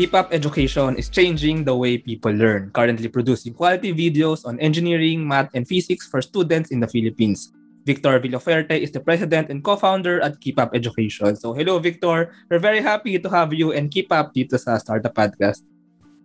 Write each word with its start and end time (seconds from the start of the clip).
Keep 0.00 0.16
Up 0.16 0.32
Education 0.32 0.96
is 0.96 1.12
changing 1.12 1.68
the 1.68 1.76
way 1.76 2.00
people 2.00 2.32
learn, 2.32 2.72
currently 2.72 3.04
producing 3.04 3.52
quality 3.52 3.92
videos 3.92 4.48
on 4.48 4.56
engineering, 4.56 5.28
math, 5.28 5.52
and 5.52 5.68
physics 5.68 6.08
for 6.08 6.24
students 6.24 6.72
in 6.72 6.80
the 6.80 6.88
Philippines. 6.88 7.52
Victor 7.84 8.16
Villoferte 8.16 8.80
is 8.80 8.88
the 8.96 9.04
president 9.04 9.52
and 9.52 9.60
co-founder 9.60 10.24
at 10.24 10.40
Keep 10.40 10.56
Up 10.56 10.72
Education. 10.72 11.36
So 11.36 11.52
hello 11.52 11.76
Victor, 11.76 12.32
we're 12.48 12.64
very 12.64 12.80
happy 12.80 13.20
to 13.20 13.28
have 13.28 13.52
you 13.52 13.76
and 13.76 13.92
Keep 13.92 14.08
Up 14.08 14.32
dito 14.32 14.56
sa 14.56 14.80
Startup 14.80 15.12
Podcast. 15.12 15.68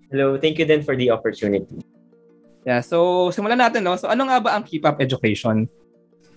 Hello, 0.07 0.39
thank 0.39 0.55
you 0.55 0.63
then 0.63 0.79
for 0.79 0.95
the 0.95 1.11
opportunity. 1.11 1.83
Yeah, 2.63 2.79
so 2.79 3.27
simulan 3.35 3.59
natin 3.59 3.83
no. 3.83 3.99
So 3.99 4.07
ano 4.07 4.23
nga 4.31 4.39
ba 4.39 4.55
ang 4.55 4.63
Keep 4.63 4.87
Up 4.87 5.03
Education? 5.03 5.67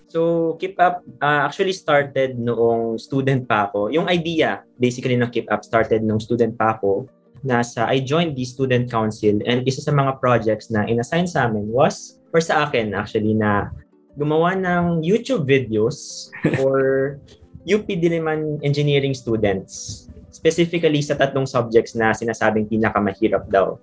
So, 0.09 0.57
Keep 0.57 0.75
Up 0.81 1.05
uh, 1.21 1.45
actually 1.45 1.77
started 1.77 2.35
noong 2.35 2.97
student 2.97 3.45
pa 3.45 3.69
ako. 3.69 3.93
Yung 3.93 4.09
idea 4.09 4.65
basically 4.75 5.15
ng 5.15 5.29
Keep 5.29 5.47
Up 5.53 5.63
started 5.63 6.01
noong 6.03 6.19
student 6.19 6.57
pa 6.59 6.75
ako. 6.75 7.07
Nasa, 7.43 7.87
I 7.87 8.03
joined 8.03 8.35
the 8.35 8.43
student 8.43 8.91
council 8.91 9.39
and 9.47 9.63
isa 9.63 9.79
sa 9.79 9.95
mga 9.95 10.19
projects 10.19 10.67
na 10.67 10.83
inassign 10.83 11.23
sa 11.27 11.47
amin 11.47 11.71
was, 11.71 12.19
or 12.35 12.43
sa 12.43 12.67
akin 12.67 12.91
actually, 12.91 13.31
na 13.31 13.71
gumawa 14.19 14.55
ng 14.59 14.99
YouTube 14.99 15.47
videos 15.47 16.27
for 16.59 17.15
UP 17.63 17.87
Diliman 17.87 18.59
engineering 18.63 19.15
students. 19.15 20.05
Specifically 20.29 20.99
sa 20.99 21.15
tatlong 21.15 21.47
subjects 21.47 21.95
na 21.95 22.11
sinasabing 22.11 22.67
pinakamahirap 22.67 23.47
daw. 23.47 23.79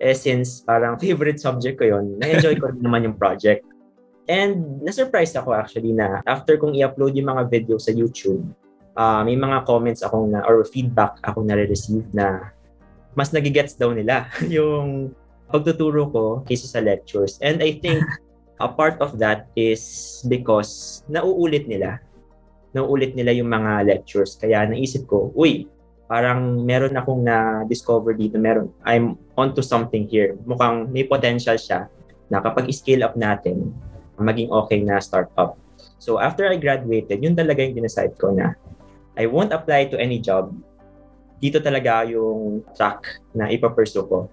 Eh 0.00 0.16
since 0.16 0.64
parang 0.64 0.96
favorite 0.96 1.42
subject 1.42 1.76
ko 1.76 1.84
yon, 1.84 2.16
na-enjoy 2.16 2.56
ko 2.56 2.72
naman 2.84 3.04
yung 3.04 3.16
project. 3.18 3.66
And 4.30 4.78
na-surprise 4.86 5.34
ako 5.34 5.58
actually 5.58 5.90
na 5.90 6.22
after 6.24 6.54
kong 6.54 6.78
i-upload 6.78 7.18
yung 7.18 7.34
mga 7.34 7.50
video 7.50 7.76
sa 7.82 7.90
YouTube, 7.90 8.46
uh, 8.94 9.26
may 9.26 9.34
mga 9.34 9.66
comments 9.66 10.06
akong 10.06 10.30
na, 10.30 10.46
or 10.46 10.62
feedback 10.62 11.18
ako 11.26 11.42
na-receive 11.42 12.06
na 12.14 12.54
mas 13.14 13.34
nagigets 13.34 13.74
daw 13.74 13.90
nila 13.90 14.30
yung 14.46 15.10
pagtuturo 15.50 16.06
ko 16.10 16.24
kaysa 16.46 16.66
sa 16.70 16.80
lectures. 16.80 17.38
And 17.42 17.58
I 17.58 17.82
think 17.82 18.06
a 18.62 18.70
part 18.70 19.00
of 19.02 19.18
that 19.18 19.50
is 19.58 19.82
because 20.30 21.02
nauulit 21.10 21.66
nila. 21.66 21.98
Nauulit 22.70 23.18
nila 23.18 23.34
yung 23.34 23.50
mga 23.50 23.82
lectures. 23.90 24.38
Kaya 24.38 24.62
naisip 24.70 25.10
ko, 25.10 25.34
uy, 25.34 25.66
parang 26.06 26.62
meron 26.62 26.94
akong 26.94 27.26
na-discover 27.26 28.14
dito. 28.14 28.38
Meron, 28.38 28.70
I'm 28.86 29.18
onto 29.34 29.62
something 29.62 30.06
here. 30.06 30.38
Mukhang 30.46 30.90
may 30.94 31.02
potential 31.02 31.58
siya 31.58 31.90
na 32.30 32.38
kapag 32.38 32.70
scale 32.70 33.02
up 33.02 33.18
natin, 33.18 33.74
maging 34.20 34.54
okay 34.54 34.78
na 34.86 35.02
startup. 35.02 35.58
So 35.98 36.22
after 36.22 36.46
I 36.46 36.60
graduated, 36.60 37.24
yun 37.24 37.34
talaga 37.34 37.64
yung 37.64 37.74
dinecide 37.74 38.14
ko 38.20 38.30
na 38.30 38.54
I 39.18 39.26
won't 39.26 39.50
apply 39.50 39.90
to 39.90 39.96
any 39.98 40.22
job. 40.22 40.54
Dito 41.40 41.58
talaga 41.58 42.04
yung 42.04 42.62
track 42.76 43.24
na 43.32 43.48
ipapursue 43.48 44.04
ko. 44.04 44.28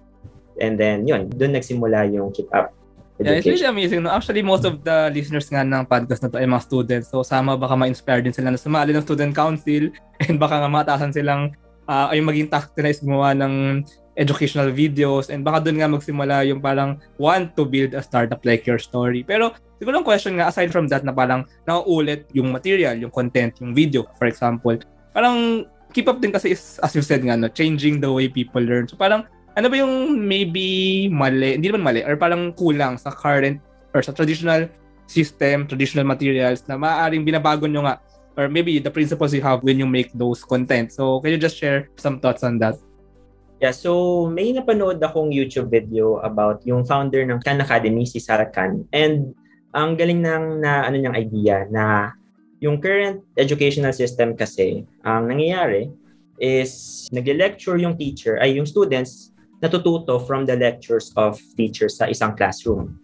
And 0.60 0.76
then, 0.76 1.08
yun, 1.08 1.32
doon 1.32 1.56
nagsimula 1.56 2.12
yung 2.12 2.30
keep 2.30 2.50
up. 2.52 2.74
Yeah, 3.18 3.42
it's 3.42 3.50
really 3.50 3.66
amazing. 3.66 4.06
No? 4.06 4.14
Actually, 4.14 4.46
most 4.46 4.62
of 4.62 4.86
the 4.86 5.10
listeners 5.10 5.50
nga 5.50 5.66
ng 5.66 5.90
podcast 5.90 6.22
na 6.22 6.30
to 6.30 6.38
ay 6.38 6.46
mga 6.46 6.62
students. 6.62 7.10
So, 7.10 7.26
sama 7.26 7.58
baka 7.58 7.74
ma-inspire 7.74 8.22
din 8.22 8.30
sila 8.30 8.54
na 8.54 8.60
sumali 8.60 8.94
ng 8.94 9.02
student 9.02 9.34
council 9.34 9.90
and 10.22 10.38
baka 10.38 10.62
nga 10.62 10.70
matasan 10.70 11.10
silang 11.10 11.50
uh, 11.90 12.12
ay 12.14 12.22
maging 12.22 12.46
task 12.46 12.70
nila 12.78 12.94
is 12.94 13.02
gumawa 13.02 13.34
ng 13.34 13.82
educational 14.18 14.70
videos 14.70 15.30
and 15.30 15.42
baka 15.46 15.66
doon 15.66 15.78
nga 15.82 15.90
magsimula 15.90 16.46
yung 16.46 16.58
parang 16.58 16.98
want 17.22 17.54
to 17.54 17.62
build 17.66 17.94
a 17.94 18.02
startup 18.02 18.38
like 18.46 18.62
your 18.66 18.78
story. 18.78 19.26
Pero 19.26 19.50
siguro 19.82 19.98
ang 19.98 20.06
question 20.06 20.38
nga 20.38 20.50
aside 20.50 20.70
from 20.70 20.86
that 20.86 21.02
na 21.02 21.14
parang 21.14 21.42
nauulit 21.66 22.26
yung 22.34 22.54
material, 22.54 22.94
yung 22.98 23.10
content, 23.10 23.54
yung 23.58 23.74
video 23.74 24.06
for 24.14 24.30
example. 24.30 24.78
Parang 25.10 25.66
keep 25.92 26.08
up 26.08 26.20
din 26.20 26.32
kasi 26.32 26.52
is, 26.52 26.80
as 26.82 26.92
you 26.94 27.02
said 27.02 27.24
nga 27.24 27.36
no, 27.36 27.48
changing 27.48 28.00
the 28.00 28.10
way 28.10 28.28
people 28.28 28.60
learn. 28.60 28.88
So 28.88 28.96
parang 28.96 29.24
ano 29.58 29.66
ba 29.66 29.76
yung 29.76 30.22
maybe 30.22 31.08
mali, 31.10 31.58
hindi 31.58 31.68
naman 31.68 31.82
mali, 31.82 32.00
or 32.06 32.14
parang 32.14 32.54
kulang 32.54 32.94
sa 33.00 33.10
current 33.10 33.58
or 33.90 34.04
sa 34.04 34.14
traditional 34.14 34.70
system, 35.08 35.66
traditional 35.66 36.04
materials 36.04 36.62
na 36.68 36.76
maaaring 36.76 37.24
binabago 37.24 37.64
nyo 37.66 37.88
nga 37.88 37.98
or 38.38 38.46
maybe 38.46 38.78
the 38.78 38.92
principles 38.92 39.34
you 39.34 39.42
have 39.42 39.64
when 39.66 39.80
you 39.80 39.88
make 39.88 40.14
those 40.14 40.46
content. 40.46 40.94
So 40.94 41.18
can 41.18 41.34
you 41.34 41.40
just 41.42 41.58
share 41.58 41.90
some 41.98 42.22
thoughts 42.22 42.46
on 42.46 42.62
that? 42.62 42.78
Yeah, 43.58 43.74
so 43.74 44.30
may 44.30 44.54
napanood 44.54 45.02
akong 45.02 45.34
YouTube 45.34 45.74
video 45.74 46.22
about 46.22 46.62
yung 46.62 46.86
founder 46.86 47.26
ng 47.26 47.42
Khan 47.42 47.58
Academy, 47.58 48.06
si 48.06 48.22
Sarah 48.22 48.46
Khan. 48.46 48.86
And 48.94 49.34
ang 49.74 49.98
galing 49.98 50.22
ng 50.22 50.62
na 50.62 50.86
ano 50.86 50.94
niyang 50.94 51.18
idea 51.18 51.66
na 51.66 52.14
yung 52.58 52.82
current 52.82 53.22
educational 53.38 53.94
system 53.94 54.34
kasi, 54.34 54.82
ang 55.06 55.30
nangyayari 55.30 55.90
is 56.38 57.06
nagle-lecture 57.10 57.78
yung 57.78 57.94
teacher, 57.94 58.38
ay 58.38 58.58
yung 58.58 58.66
students 58.66 59.34
natututo 59.58 60.22
from 60.22 60.46
the 60.46 60.54
lectures 60.54 61.10
of 61.18 61.38
teachers 61.58 61.98
sa 61.98 62.06
isang 62.06 62.34
classroom. 62.38 62.94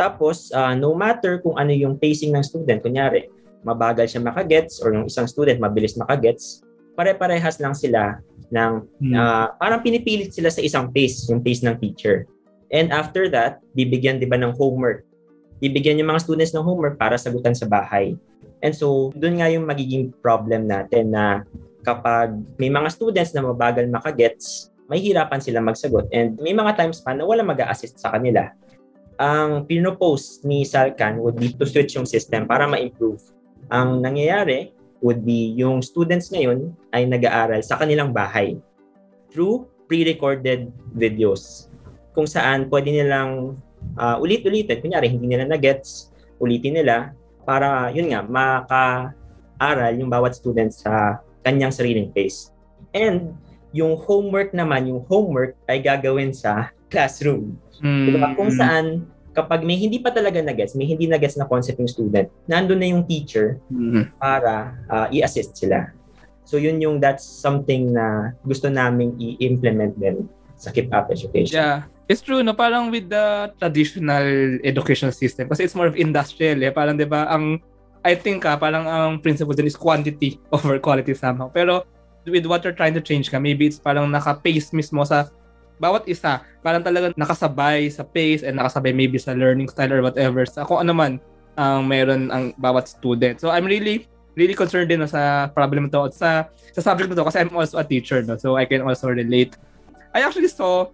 Tapos, 0.00 0.48
uh, 0.56 0.72
no 0.72 0.96
matter 0.96 1.44
kung 1.44 1.60
ano 1.60 1.76
yung 1.76 2.00
pacing 2.00 2.32
ng 2.32 2.40
student, 2.40 2.80
kunyari, 2.80 3.28
mabagal 3.60 4.08
siya 4.08 4.24
makagets 4.24 4.80
or 4.80 4.96
yung 4.96 5.04
isang 5.04 5.28
student 5.28 5.60
mabilis 5.60 5.96
makagets, 6.00 6.64
pare-parehas 6.96 7.60
lang 7.60 7.76
sila 7.76 8.16
ng 8.48 8.72
hmm. 9.00 9.14
uh, 9.14 9.52
parang 9.60 9.84
pinipilit 9.84 10.32
sila 10.32 10.48
sa 10.48 10.64
isang 10.64 10.88
pace, 10.88 11.28
yung 11.28 11.44
pace 11.44 11.60
ng 11.60 11.76
teacher. 11.76 12.24
And 12.72 12.94
after 12.94 13.28
that, 13.34 13.60
bibigyan 13.74 14.22
'di 14.22 14.30
ba 14.30 14.38
ng 14.38 14.54
homework. 14.56 15.04
Bibigyan 15.60 16.00
yung 16.00 16.08
mga 16.08 16.24
students 16.24 16.56
ng 16.56 16.64
homework 16.64 16.96
para 16.96 17.20
sagutan 17.20 17.52
sa 17.52 17.68
bahay. 17.68 18.16
And 18.60 18.76
so, 18.76 19.12
doon 19.16 19.40
nga 19.40 19.48
yung 19.48 19.64
magiging 19.64 20.12
problem 20.20 20.68
natin 20.68 21.16
na 21.16 21.48
kapag 21.84 22.36
may 22.60 22.68
mga 22.68 22.92
students 22.92 23.32
na 23.32 23.44
mabagal 23.44 23.88
makagets, 23.88 24.68
may 24.90 25.00
hirapan 25.00 25.40
sila 25.40 25.64
magsagot. 25.64 26.10
And 26.12 26.36
may 26.42 26.52
mga 26.52 26.76
times 26.76 27.00
pa 27.00 27.16
na 27.16 27.24
wala 27.24 27.40
mag 27.40 27.60
assist 27.64 27.96
sa 27.96 28.12
kanila. 28.12 28.52
Ang 29.20 29.68
pinopose 29.68 30.44
ni 30.44 30.64
Salkan 30.64 31.20
would 31.20 31.36
be 31.36 31.52
to 31.56 31.64
switch 31.68 31.96
yung 31.96 32.08
system 32.08 32.48
para 32.48 32.64
ma-improve. 32.64 33.20
Ang 33.68 34.00
nangyayari, 34.00 34.72
would 35.00 35.24
be 35.24 35.56
yung 35.56 35.80
students 35.80 36.28
ngayon 36.28 36.72
ay 36.92 37.08
nag-aaral 37.08 37.60
sa 37.64 37.80
kanilang 37.80 38.12
bahay 38.12 38.56
through 39.32 39.64
pre-recorded 39.88 40.68
videos 40.92 41.72
kung 42.12 42.28
saan 42.28 42.68
pwede 42.68 42.92
nilang 42.92 43.56
uh, 43.96 44.16
ulit-ulitin. 44.20 44.78
Kunyari, 44.84 45.08
hindi 45.08 45.26
nila 45.32 45.48
na-gets, 45.48 46.12
ulitin 46.38 46.78
nila 46.80 47.16
para, 47.50 47.90
yun 47.90 48.14
nga, 48.14 48.22
maka-aral 48.22 49.98
yung 49.98 50.06
bawat 50.06 50.38
student 50.38 50.70
sa 50.70 51.18
kanyang 51.42 51.74
sariling 51.74 52.14
pace. 52.14 52.54
And 52.94 53.34
yung 53.74 53.98
homework 53.98 54.54
naman, 54.54 54.86
yung 54.86 55.02
homework 55.10 55.58
ay 55.66 55.82
gagawin 55.82 56.30
sa 56.30 56.70
classroom. 56.86 57.58
Mm. 57.82 58.06
Diba? 58.06 58.28
Kung 58.38 58.54
saan 58.54 59.10
kapag 59.34 59.66
may 59.66 59.78
hindi 59.78 59.98
pa 59.98 60.14
talaga 60.14 60.38
na-gets, 60.38 60.78
may 60.78 60.86
hindi 60.86 61.10
na-gets 61.10 61.34
na 61.38 61.46
concept 61.50 61.82
yung 61.82 61.90
student, 61.90 62.30
nandun 62.46 62.78
na 62.78 62.88
yung 62.90 63.02
teacher 63.06 63.58
mm-hmm. 63.70 64.14
para 64.18 64.74
uh, 64.86 65.06
i-assist 65.10 65.58
sila. 65.58 65.90
So 66.46 66.58
yun 66.58 66.82
yung 66.82 66.98
that's 66.98 67.22
something 67.26 67.94
na 67.94 68.34
gusto 68.42 68.66
naming 68.66 69.14
i-implement 69.18 69.94
din 69.98 70.26
sa 70.58 70.74
Keep 70.74 70.90
Up 70.90 71.10
Education. 71.14 71.62
Yeah. 71.62 71.86
It's 72.10 72.26
true, 72.26 72.42
no? 72.42 72.58
Parang 72.58 72.90
with 72.90 73.06
the 73.06 73.54
traditional 73.62 74.58
education 74.66 75.14
system, 75.14 75.46
kasi 75.46 75.62
it's 75.62 75.78
more 75.78 75.86
of 75.86 75.94
industrial, 75.94 76.58
eh. 76.58 76.74
Parang, 76.74 76.98
di 76.98 77.06
ba, 77.06 77.30
ang, 77.30 77.62
I 78.02 78.18
think, 78.18 78.42
ah, 78.50 78.58
parang 78.58 78.82
ang 78.90 79.22
principle 79.22 79.54
din 79.54 79.70
is 79.70 79.78
quantity 79.78 80.42
over 80.54 80.82
quality 80.82 81.14
somehow. 81.14 81.46
Pero, 81.54 81.86
with 82.26 82.50
what 82.50 82.66
you're 82.66 82.74
trying 82.74 82.98
to 82.98 83.04
change 83.04 83.30
ka, 83.30 83.38
maybe 83.38 83.70
it's 83.70 83.78
parang 83.78 84.10
naka-pace 84.10 84.74
mismo 84.74 85.06
sa 85.06 85.30
bawat 85.78 86.04
isa, 86.10 86.42
parang 86.66 86.82
talaga 86.82 87.14
nakasabay 87.14 87.88
sa 87.88 88.02
pace 88.02 88.42
and 88.42 88.58
nakasabay 88.58 88.90
maybe 88.90 89.16
sa 89.16 89.32
learning 89.32 89.70
style 89.70 89.94
or 89.94 90.02
whatever. 90.02 90.44
Sa 90.44 90.66
kung 90.66 90.82
ano 90.82 90.92
man 90.92 91.16
ang 91.56 91.88
meron 91.88 92.28
ang 92.28 92.52
bawat 92.60 92.90
student. 92.90 93.40
So 93.40 93.48
I'm 93.48 93.64
really 93.64 94.04
really 94.36 94.52
concerned 94.52 94.92
din 94.92 95.00
no, 95.00 95.08
sa 95.08 95.48
problem 95.48 95.88
to 95.88 96.06
at 96.06 96.14
sa 96.14 96.30
sa 96.76 96.80
subject 96.84 97.08
na 97.08 97.16
to 97.16 97.24
kasi 97.24 97.40
I'm 97.40 97.50
also 97.56 97.80
a 97.80 97.86
teacher 97.86 98.20
no 98.20 98.36
so 98.36 98.60
I 98.60 98.68
can 98.68 98.84
also 98.84 99.08
relate. 99.08 99.56
I 100.12 100.20
actually 100.20 100.52
saw 100.52 100.92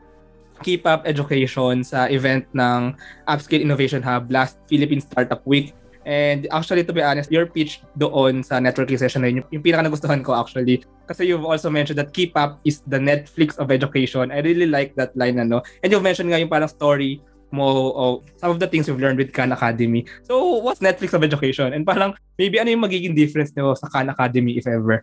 Keep 0.62 0.86
Up 0.88 1.04
Education 1.04 1.84
sa 1.84 2.08
event 2.08 2.46
ng 2.56 2.96
Upscale 3.28 3.60
Innovation 3.60 4.00
Hub 4.00 4.30
last 4.32 4.56
Philippine 4.70 5.00
Startup 5.00 5.40
Week 5.44 5.76
And 6.06 6.46
actually, 6.54 6.86
to 6.86 6.94
be 6.94 7.02
honest, 7.02 7.34
your 7.34 7.50
pitch 7.50 7.82
doon 7.98 8.46
sa 8.46 8.62
networking 8.62 8.94
session 8.94 9.26
na 9.26 9.28
yun, 9.28 9.42
yung, 9.50 9.58
pinaka 9.58 9.90
nagustuhan 9.90 10.22
ko 10.22 10.38
actually. 10.38 10.86
Kasi 11.10 11.26
you've 11.26 11.42
also 11.42 11.66
mentioned 11.66 11.98
that 11.98 12.14
Keep 12.14 12.38
Up 12.38 12.62
is 12.62 12.86
the 12.86 13.02
Netflix 13.02 13.58
of 13.58 13.74
education. 13.74 14.30
I 14.30 14.38
really 14.46 14.70
like 14.70 14.94
that 14.94 15.10
line, 15.18 15.42
ano. 15.42 15.66
And 15.82 15.90
you've 15.90 16.06
mentioned 16.06 16.30
nga 16.30 16.38
yung 16.38 16.48
parang 16.48 16.70
story 16.70 17.18
mo 17.50 17.90
of 17.98 18.22
some 18.38 18.54
of 18.54 18.62
the 18.62 18.70
things 18.70 18.86
you've 18.86 19.02
learned 19.02 19.18
with 19.18 19.34
Khan 19.34 19.50
Academy. 19.50 20.06
So, 20.22 20.62
what's 20.62 20.78
Netflix 20.78 21.10
of 21.10 21.26
education? 21.26 21.74
And 21.74 21.82
parang, 21.82 22.14
maybe 22.38 22.62
ano 22.62 22.70
yung 22.70 22.86
magiging 22.86 23.18
difference 23.18 23.50
nyo 23.58 23.74
sa 23.74 23.90
Khan 23.90 24.06
Academy, 24.06 24.62
if 24.62 24.70
ever? 24.70 25.02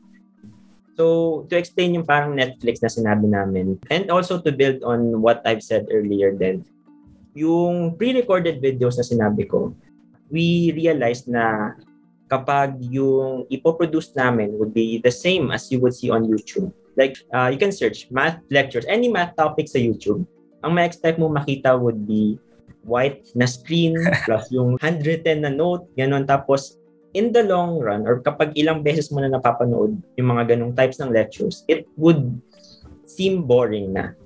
So, 0.94 1.46
to 1.50 1.58
explain 1.58 1.98
yung 1.98 2.06
parang 2.06 2.38
Netflix 2.38 2.86
na 2.86 2.92
sinabi 2.92 3.26
namin, 3.30 3.82
and 3.90 4.14
also 4.14 4.38
to 4.38 4.52
build 4.54 4.86
on 4.86 5.26
what 5.26 5.42
I've 5.46 5.66
said 5.66 5.90
earlier 5.90 6.34
then, 6.38 6.62
yung 7.34 7.98
pre-recorded 7.98 8.62
videos 8.62 9.02
na 9.02 9.06
sinabi 9.06 9.50
ko, 9.50 9.74
we 10.30 10.70
realized 10.78 11.26
na 11.26 11.74
kapag 12.30 12.78
yung 12.94 13.50
ipoproduce 13.50 14.14
namin 14.14 14.54
would 14.62 14.74
be 14.74 15.02
the 15.02 15.14
same 15.14 15.50
as 15.50 15.70
you 15.74 15.82
would 15.82 15.98
see 15.98 16.14
on 16.14 16.30
YouTube, 16.30 16.70
Like, 16.96 17.18
uh, 17.34 17.50
you 17.50 17.58
can 17.58 17.72
search 17.72 18.08
math 18.12 18.38
lectures, 18.50 18.86
any 18.86 19.10
math 19.10 19.36
topic 19.36 19.66
sa 19.68 19.82
YouTube. 19.82 20.26
Ang 20.62 20.78
ma-expect 20.78 21.18
mo 21.18 21.28
makita 21.28 21.74
would 21.74 22.06
be 22.06 22.38
white 22.86 23.26
na 23.34 23.50
screen 23.50 23.98
plus 24.26 24.52
yung 24.54 24.78
110 24.78 25.42
na 25.42 25.52
note, 25.52 25.90
ganun. 25.98 26.30
Tapos, 26.30 26.78
in 27.14 27.34
the 27.34 27.46
long 27.46 27.78
run, 27.78 28.06
or 28.10 28.22
kapag 28.22 28.54
ilang 28.58 28.82
beses 28.82 29.10
mo 29.14 29.22
na 29.22 29.30
napapanood 29.30 29.98
yung 30.18 30.30
mga 30.34 30.54
ganong 30.54 30.74
types 30.74 30.98
ng 30.98 31.14
lectures, 31.14 31.66
it 31.70 31.86
would 31.98 32.34
seem 33.06 33.46
boring 33.46 33.94
na. 33.94 34.18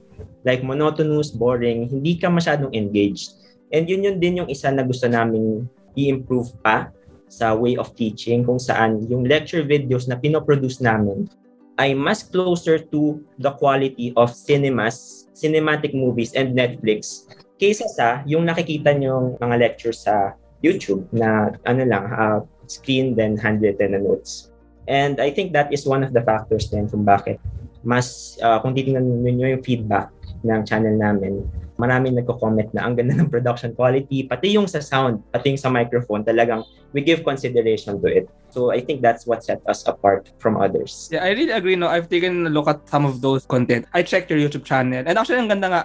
Like 0.48 0.64
monotonous, 0.64 1.30
boring, 1.32 1.92
hindi 1.92 2.16
ka 2.18 2.32
masyadong 2.32 2.72
engaged. 2.72 3.36
And 3.70 3.86
yun 3.86 4.08
yun 4.08 4.18
din 4.18 4.40
yung 4.44 4.50
isa 4.50 4.72
na 4.72 4.88
gusto 4.88 5.06
naming 5.12 5.68
i-improve 6.00 6.56
pa 6.64 6.90
sa 7.28 7.52
way 7.52 7.76
of 7.76 7.92
teaching 8.00 8.48
kung 8.48 8.58
saan 8.58 9.04
yung 9.12 9.28
lecture 9.28 9.60
videos 9.68 10.08
na 10.08 10.16
pinoproduce 10.16 10.80
namin 10.80 11.28
ay 11.76 11.92
mas 11.92 12.24
closer 12.24 12.80
to 12.80 13.20
the 13.38 13.52
quality 13.60 14.16
of 14.16 14.32
cinemas, 14.32 15.28
cinematic 15.36 15.92
movies, 15.92 16.32
and 16.34 16.56
Netflix 16.56 17.28
kaysa 17.58 17.86
sa 17.90 18.08
yung 18.30 18.46
nakikita 18.46 18.94
nyo 18.94 19.36
mga 19.42 19.56
lectures 19.58 20.06
sa 20.06 20.38
YouTube 20.66 21.06
na 21.14 21.54
ano 21.66 21.84
lang, 21.86 22.06
uh, 22.12 22.40
screen 22.68 23.16
then 23.16 23.38
handwritten 23.38 23.94
na 23.94 24.02
notes. 24.02 24.52
And 24.88 25.20
I 25.20 25.32
think 25.32 25.52
that 25.52 25.72
is 25.72 25.84
one 25.84 26.04
of 26.04 26.16
the 26.16 26.24
factors 26.24 26.72
din 26.72 26.88
kung 26.88 27.04
bakit 27.04 27.40
mas, 27.88 28.36
uh, 28.44 28.60
kung 28.60 28.76
titingnan 28.76 29.24
niyo 29.24 29.56
yung 29.56 29.64
feedback 29.64 30.12
ng 30.44 30.64
channel 30.68 30.96
namin, 30.96 31.48
maraming 31.78 32.18
nagko-comment 32.18 32.74
na 32.74 32.84
ang 32.84 32.98
ganda 32.98 33.14
ng 33.16 33.30
production 33.30 33.72
quality, 33.78 34.26
pati 34.26 34.58
yung 34.58 34.66
sa 34.66 34.82
sound, 34.82 35.22
pati 35.30 35.54
yung 35.54 35.62
sa 35.62 35.70
microphone, 35.70 36.26
talagang 36.26 36.66
we 36.92 37.00
give 37.06 37.22
consideration 37.22 38.02
to 38.02 38.10
it. 38.10 38.26
So 38.50 38.74
I 38.74 38.82
think 38.82 39.06
that's 39.06 39.30
what 39.30 39.46
set 39.46 39.62
us 39.70 39.86
apart 39.86 40.34
from 40.42 40.58
others. 40.58 41.08
Yeah, 41.14 41.24
I 41.24 41.38
really 41.38 41.54
agree. 41.54 41.78
No, 41.78 41.88
I've 41.88 42.10
taken 42.10 42.48
a 42.48 42.52
look 42.52 42.68
at 42.68 42.82
some 42.90 43.06
of 43.06 43.22
those 43.22 43.46
content. 43.46 43.86
I 43.94 44.02
checked 44.02 44.34
your 44.34 44.42
YouTube 44.42 44.66
channel. 44.66 45.06
And 45.06 45.16
actually, 45.16 45.40
ang 45.40 45.54
ganda 45.54 45.68
nga, 45.70 45.82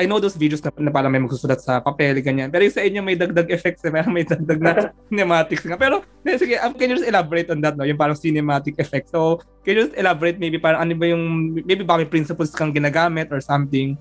I 0.00 0.08
know 0.08 0.16
those 0.16 0.40
videos 0.40 0.64
na, 0.64 0.72
na 0.80 0.88
parang 0.88 1.12
may 1.12 1.20
magsusulat 1.20 1.60
sa 1.60 1.76
papel, 1.84 2.24
ganyan. 2.24 2.48
Pero 2.48 2.64
yung 2.64 2.72
sa 2.72 2.80
inyo 2.80 3.04
may 3.04 3.20
dagdag 3.20 3.52
effects, 3.52 3.84
eh, 3.84 3.92
may 3.92 4.24
dagdag 4.24 4.56
na 4.56 4.72
cinematics 5.12 5.68
nga. 5.68 5.76
Pero, 5.76 6.00
sige, 6.24 6.56
um, 6.56 6.72
can 6.72 6.88
you 6.88 6.96
just 6.96 7.04
elaborate 7.04 7.52
on 7.52 7.60
that, 7.60 7.76
no? 7.76 7.84
Yung 7.84 8.00
parang 8.00 8.16
cinematic 8.16 8.80
effects. 8.80 9.12
So, 9.12 9.44
can 9.60 9.76
you 9.76 9.84
just 9.84 9.96
elaborate 10.00 10.40
maybe 10.40 10.56
parang 10.56 10.88
ano 10.88 10.96
ba 10.96 11.12
yung, 11.12 11.52
maybe 11.68 11.84
ba 11.84 12.00
may 12.00 12.08
principles 12.08 12.56
kang 12.56 12.72
ginagamit 12.72 13.28
or 13.28 13.44
something? 13.44 14.00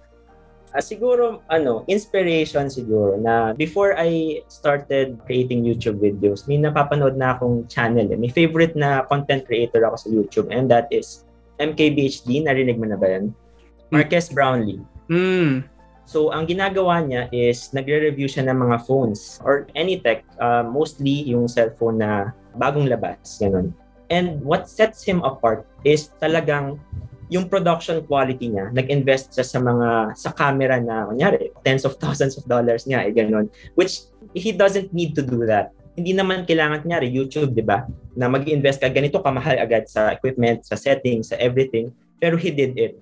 Uh, 0.71 0.79
siguro, 0.79 1.43
ano, 1.51 1.83
inspiration 1.91 2.71
siguro 2.71 3.19
na 3.19 3.51
before 3.57 3.97
I 3.99 4.39
started 4.47 5.19
creating 5.27 5.67
YouTube 5.67 5.99
videos, 5.99 6.47
may 6.47 6.63
napapanood 6.63 7.19
na 7.19 7.35
akong 7.35 7.67
channel. 7.67 8.07
Eh. 8.07 8.15
May 8.15 8.31
favorite 8.31 8.77
na 8.79 9.03
content 9.03 9.43
creator 9.43 9.83
ako 9.83 9.95
sa 9.99 10.07
YouTube 10.07 10.47
and 10.47 10.71
that 10.71 10.87
is 10.95 11.27
MKBHD. 11.59 12.47
Narinig 12.47 12.79
mo 12.79 12.87
na 12.87 12.95
ba 12.95 13.19
yan? 13.19 13.35
Hmm. 13.89 13.99
Marques 13.99 14.29
Brownlee. 14.29 14.79
Mm. 15.09 15.65
So, 16.09 16.33
ang 16.33 16.49
ginagawa 16.49 17.05
niya 17.05 17.29
is 17.29 17.69
nagre-review 17.69 18.25
siya 18.25 18.49
ng 18.49 18.57
mga 18.57 18.81
phones 18.89 19.37
or 19.45 19.69
any 19.77 20.01
tech, 20.01 20.25
uh, 20.41 20.65
mostly 20.65 21.21
yung 21.29 21.45
cellphone 21.45 22.01
na 22.01 22.33
bagong 22.57 22.89
labas, 22.89 23.37
ganun. 23.37 23.77
And 24.09 24.41
what 24.41 24.65
sets 24.65 25.05
him 25.05 25.21
apart 25.21 25.69
is 25.85 26.09
talagang 26.17 26.81
yung 27.29 27.45
production 27.45 28.01
quality 28.09 28.49
niya, 28.49 28.73
nag-invest 28.73 29.37
siya 29.37 29.45
sa 29.45 29.61
mga, 29.61 30.17
sa 30.17 30.33
camera 30.33 30.81
na, 30.81 31.05
kunyari, 31.13 31.53
tens 31.61 31.85
of 31.85 32.01
thousands 32.01 32.41
of 32.41 32.49
dollars 32.49 32.89
niya, 32.89 33.05
eh, 33.05 33.13
ganun. 33.13 33.45
Which, 33.77 34.09
he 34.33 34.49
doesn't 34.49 34.89
need 34.89 35.13
to 35.13 35.21
do 35.21 35.45
that. 35.45 35.77
Hindi 35.93 36.17
naman 36.17 36.49
kailangan, 36.49 36.89
kunyari, 36.89 37.13
YouTube, 37.13 37.53
di 37.53 37.61
ba? 37.61 37.85
Na 38.17 38.25
mag-invest 38.25 38.81
ka, 38.81 38.89
ganito 38.89 39.21
kamahal 39.21 39.61
agad 39.61 39.85
sa 39.85 40.09
equipment, 40.09 40.65
sa 40.65 40.73
settings, 40.73 41.29
sa 41.29 41.37
everything. 41.37 41.93
Pero 42.17 42.33
he 42.33 42.49
did 42.49 42.73
it 42.81 42.97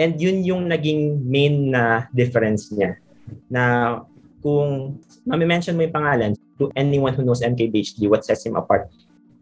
And 0.00 0.16
yun 0.16 0.40
yung 0.40 0.72
naging 0.72 1.20
main 1.28 1.76
na 1.76 2.08
difference 2.16 2.72
niya. 2.72 2.96
Na 3.52 4.00
kung 4.40 4.96
mami-mention 5.28 5.76
mo 5.76 5.84
yung 5.84 5.92
pangalan 5.92 6.32
to 6.56 6.72
anyone 6.72 7.12
who 7.12 7.20
knows 7.20 7.44
MKBHD, 7.44 8.08
what 8.08 8.24
sets 8.24 8.48
him 8.48 8.56
apart, 8.56 8.88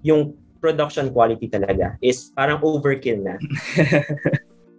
yung 0.02 0.34
production 0.58 1.14
quality 1.14 1.46
talaga 1.46 1.94
is 2.02 2.34
parang 2.34 2.58
overkill 2.58 3.22
na. 3.22 3.38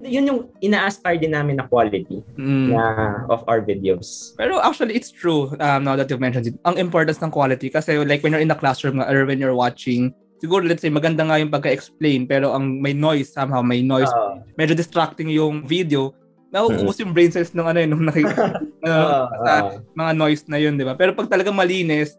yun 0.04 0.28
yung 0.28 0.40
ina-aspire 0.64 1.20
din 1.20 1.36
namin 1.36 1.60
na 1.60 1.68
quality 1.68 2.24
mm. 2.40 2.72
na 2.72 2.84
of 3.28 3.44
our 3.48 3.60
videos. 3.60 4.36
Pero 4.40 4.60
actually, 4.60 4.96
it's 4.96 5.12
true 5.12 5.52
um, 5.60 5.84
now 5.84 5.96
that 5.96 6.08
you've 6.08 6.24
mentioned 6.24 6.48
it. 6.48 6.56
Ang 6.64 6.80
importance 6.80 7.20
ng 7.20 7.32
quality 7.32 7.68
kasi 7.72 8.00
like 8.04 8.24
when 8.24 8.32
you're 8.32 8.44
in 8.44 8.52
the 8.52 8.56
classroom 8.56 9.00
or 9.00 9.28
when 9.28 9.40
you're 9.40 9.56
watching 9.56 10.16
siguro 10.40 10.64
let's 10.66 10.82
say 10.82 10.90
maganda 10.90 11.28
nga 11.28 11.38
yung 11.38 11.52
pagka-explain 11.52 12.26
pero 12.26 12.56
ang 12.56 12.80
may 12.80 12.96
noise 12.96 13.30
somehow 13.30 13.62
may 13.62 13.84
noise. 13.84 14.10
Uh, 14.10 14.42
medyo 14.56 14.74
distracting 14.74 15.30
yung 15.30 15.68
video. 15.68 16.16
Nauubos 16.50 16.98
yung 16.98 17.14
brain 17.14 17.30
cells 17.30 17.54
ng 17.54 17.62
ano 17.62 17.78
yun 17.78 17.94
nung 17.94 18.10
nakikita 18.10 18.58
uh, 18.82 19.30
uh, 19.30 19.78
mga 19.94 20.12
noise 20.18 20.44
na 20.50 20.58
yun 20.58 20.74
di 20.74 20.88
ba? 20.88 20.98
Pero 20.98 21.14
pag 21.14 21.30
talagang 21.30 21.54
malinis 21.54 22.18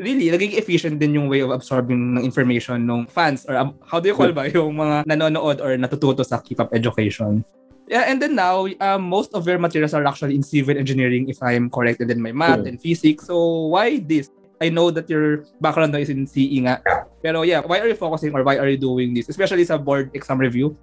really 0.00 0.30
naging 0.30 0.56
efficient 0.56 0.96
din 1.02 1.18
yung 1.18 1.26
way 1.28 1.42
of 1.42 1.50
absorbing 1.50 2.16
ng 2.16 2.24
information 2.24 2.86
ng 2.86 3.10
fans 3.10 3.44
or 3.48 3.58
um, 3.58 3.74
how 3.84 4.00
do 4.00 4.08
you 4.08 4.16
call 4.16 4.30
ba? 4.32 4.48
Yung 4.54 4.76
mga 4.76 5.04
nanonood 5.04 5.60
or 5.60 5.76
natututo 5.76 6.24
sa 6.24 6.40
Keep 6.40 6.64
Up 6.64 6.70
Education. 6.72 7.44
Yeah, 7.90 8.08
and 8.08 8.22
then 8.22 8.38
now, 8.38 8.64
um, 8.80 9.02
most 9.04 9.34
of 9.34 9.44
your 9.44 9.58
materials 9.58 9.92
are 9.92 10.06
actually 10.06 10.38
in 10.38 10.42
civil 10.42 10.78
engineering, 10.78 11.28
if 11.28 11.42
I'm 11.42 11.68
correct, 11.68 12.00
and 12.00 12.08
then 12.08 12.22
my 12.22 12.32
math 12.32 12.64
and 12.64 12.80
physics. 12.80 13.26
So 13.26 13.68
why 13.74 13.98
this? 13.98 14.30
I 14.62 14.70
know 14.70 14.94
that 14.94 15.10
your 15.10 15.42
background 15.58 15.98
is 15.98 16.06
in 16.06 16.22
CE 16.30 16.62
nga. 16.62 16.78
Pero 17.18 17.42
yeah, 17.42 17.66
why 17.66 17.82
are 17.82 17.90
you 17.90 17.98
focusing 17.98 18.30
or 18.30 18.46
why 18.46 18.62
are 18.62 18.70
you 18.70 18.78
doing 18.78 19.10
this? 19.10 19.26
Especially 19.26 19.66
sa 19.66 19.74
board 19.74 20.14
exam 20.14 20.38
review? 20.38 20.78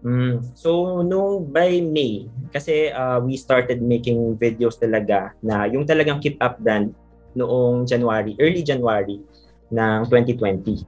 Mm. 0.00 0.40
So, 0.56 1.04
nung 1.04 1.52
by 1.52 1.84
May, 1.84 2.24
kasi 2.48 2.88
uh, 2.88 3.20
we 3.20 3.36
started 3.36 3.84
making 3.84 4.40
videos 4.40 4.80
talaga 4.80 5.36
na 5.44 5.68
yung 5.68 5.84
talagang 5.84 6.24
keep 6.24 6.40
up 6.40 6.56
brand 6.56 6.96
noong 7.36 7.84
January, 7.84 8.32
early 8.40 8.64
January 8.64 9.20
ng 9.68 9.98
2020. 10.08 10.80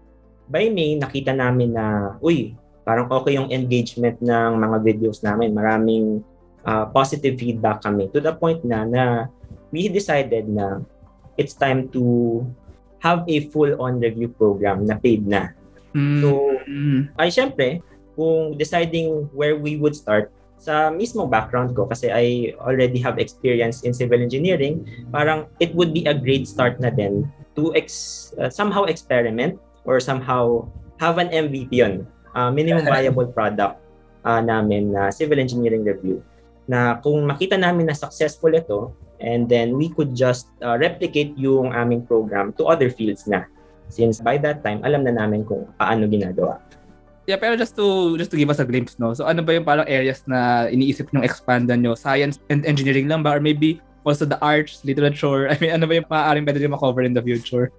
By 0.49 0.73
May, 0.73 0.97
nakita 0.97 1.37
namin 1.37 1.77
na, 1.77 2.17
uy, 2.25 2.57
parang 2.89 3.13
okay 3.13 3.37
yung 3.37 3.53
engagement 3.53 4.17
ng 4.25 4.59
mga 4.59 4.77
videos 4.81 5.21
namin. 5.21 5.53
Maraming 5.53 6.25
uh, 6.65 6.89
positive 6.91 7.37
feedback 7.37 7.85
kami 7.85 8.09
to 8.11 8.19
the 8.19 8.33
point 8.33 8.65
na 8.65 8.89
na 8.89 9.05
we 9.71 9.93
decided 9.93 10.49
na 10.49 10.83
it's 11.37 11.55
time 11.55 11.89
to 11.93 12.43
have 13.03 13.27
a 13.27 13.49
full-on 13.51 13.99
review 13.99 14.29
program 14.31 14.87
na 14.87 14.97
paid 14.99 15.27
na. 15.27 15.51
Mm. 15.93 16.21
So, 16.23 16.29
ay 17.19 17.29
syempre, 17.29 17.83
kung 18.15 18.57
deciding 18.57 19.29
where 19.35 19.59
we 19.59 19.77
would 19.77 19.97
start, 19.97 20.31
sa 20.63 20.95
mismo 20.95 21.27
background 21.27 21.75
ko 21.75 21.91
kasi 21.91 22.07
I 22.07 22.55
already 22.63 23.03
have 23.03 23.19
experience 23.19 23.83
in 23.83 23.91
civil 23.91 24.23
engineering, 24.23 24.87
parang 25.11 25.51
it 25.59 25.75
would 25.75 25.91
be 25.91 26.07
a 26.07 26.15
great 26.15 26.47
start 26.47 26.79
na 26.79 26.95
din 26.95 27.27
to 27.59 27.75
ex, 27.75 28.31
uh, 28.39 28.47
somehow 28.47 28.87
experiment 28.87 29.59
or 29.83 29.99
somehow 29.99 30.63
have 31.03 31.19
an 31.19 31.35
MVP 31.35 31.75
yun, 31.75 32.07
uh, 32.39 32.55
minimum 32.55 32.87
viable 32.95 33.27
product 33.27 33.83
uh, 34.23 34.39
namin 34.39 34.95
na 34.95 35.03
uh, 35.03 35.11
civil 35.11 35.43
engineering 35.43 35.83
review 35.83 36.23
na 36.71 36.99
kung 37.03 37.27
makita 37.27 37.59
namin 37.59 37.91
na 37.91 37.97
successful 37.97 38.55
ito, 38.55 38.95
and 39.23 39.49
then 39.49 39.79
we 39.79 39.89
could 39.89 40.13
just 40.13 40.51
uh, 40.61 40.77
replicate 40.77 41.33
yung 41.39 41.71
aming 41.73 42.05
program 42.05 42.53
to 42.59 42.67
other 42.67 42.91
fields 42.91 43.25
na 43.31 43.47
since 43.89 44.19
by 44.19 44.37
that 44.37 44.67
time 44.67 44.83
alam 44.83 45.07
na 45.07 45.15
namin 45.15 45.47
kung 45.47 45.65
paano 45.79 46.11
ginagawa. 46.11 46.59
Yeah, 47.31 47.39
pero 47.39 47.55
just 47.55 47.79
to 47.79 48.19
just 48.19 48.35
to 48.35 48.37
give 48.37 48.51
us 48.51 48.59
a 48.59 48.67
glimpse, 48.67 48.99
no. 48.99 49.15
So 49.15 49.31
ano 49.31 49.47
ba 49.47 49.55
yung 49.55 49.63
parang 49.63 49.87
areas 49.87 50.27
na 50.27 50.67
iniisip 50.67 51.15
niyo 51.15 51.23
expandan 51.23 51.87
nyo? 51.87 51.95
Science 51.95 52.43
and 52.51 52.67
engineering 52.67 53.07
lang 53.07 53.23
ba 53.23 53.39
or 53.39 53.41
maybe 53.41 53.79
also 54.03 54.27
the 54.27 54.39
arts, 54.43 54.83
literature? 54.83 55.47
I 55.53 55.55
mean, 55.63 55.71
ano 55.71 55.87
ba 55.87 56.03
yung 56.03 56.09
maaaring 56.11 56.43
pwede 56.43 56.59
nyo 56.67 56.75
ma-cover 56.75 57.07
in 57.07 57.15
the 57.15 57.23
future? 57.23 57.71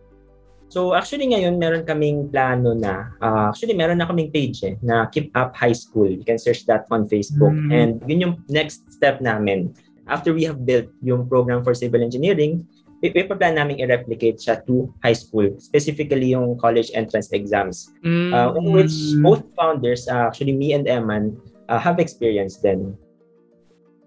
So 0.71 0.95
actually 0.95 1.29
ngayon 1.29 1.59
meron 1.59 1.85
kaming 1.85 2.33
plano 2.33 2.73
na 2.73 3.13
uh, 3.21 3.51
actually 3.51 3.77
meron 3.77 3.99
na 4.01 4.09
kaming 4.09 4.33
page 4.33 4.63
eh, 4.63 4.79
na 4.81 5.05
Keep 5.11 5.35
Up 5.35 5.53
High 5.53 5.75
School. 5.75 6.09
You 6.09 6.25
can 6.25 6.39
search 6.39 6.65
that 6.71 6.87
on 6.89 7.05
Facebook. 7.05 7.53
Mm. 7.53 7.69
And 7.69 7.91
yun 8.09 8.19
yung 8.23 8.33
next 8.47 8.87
step 8.89 9.21
namin 9.21 9.75
after 10.07 10.33
we 10.33 10.43
have 10.43 10.65
built 10.65 10.87
yung 11.01 11.27
program 11.27 11.63
for 11.63 11.73
civil 11.73 12.01
engineering, 12.03 12.65
ipaplan 13.03 13.59
namin 13.59 13.83
i-replicate 13.83 14.39
siya 14.39 14.63
to 14.63 14.87
high 15.03 15.15
school, 15.15 15.51
specifically 15.59 16.31
yung 16.31 16.55
college 16.55 16.87
entrance 16.95 17.27
exams, 17.35 17.91
mm. 17.99 18.31
uh, 18.31 18.55
in 18.55 18.71
which 18.71 18.95
both 19.19 19.43
founders, 19.59 20.07
uh, 20.07 20.31
actually 20.31 20.55
me 20.55 20.71
and 20.71 20.87
Eman, 20.87 21.35
uh, 21.67 21.79
have 21.79 21.99
experience 21.99 22.63
then. 22.63 22.95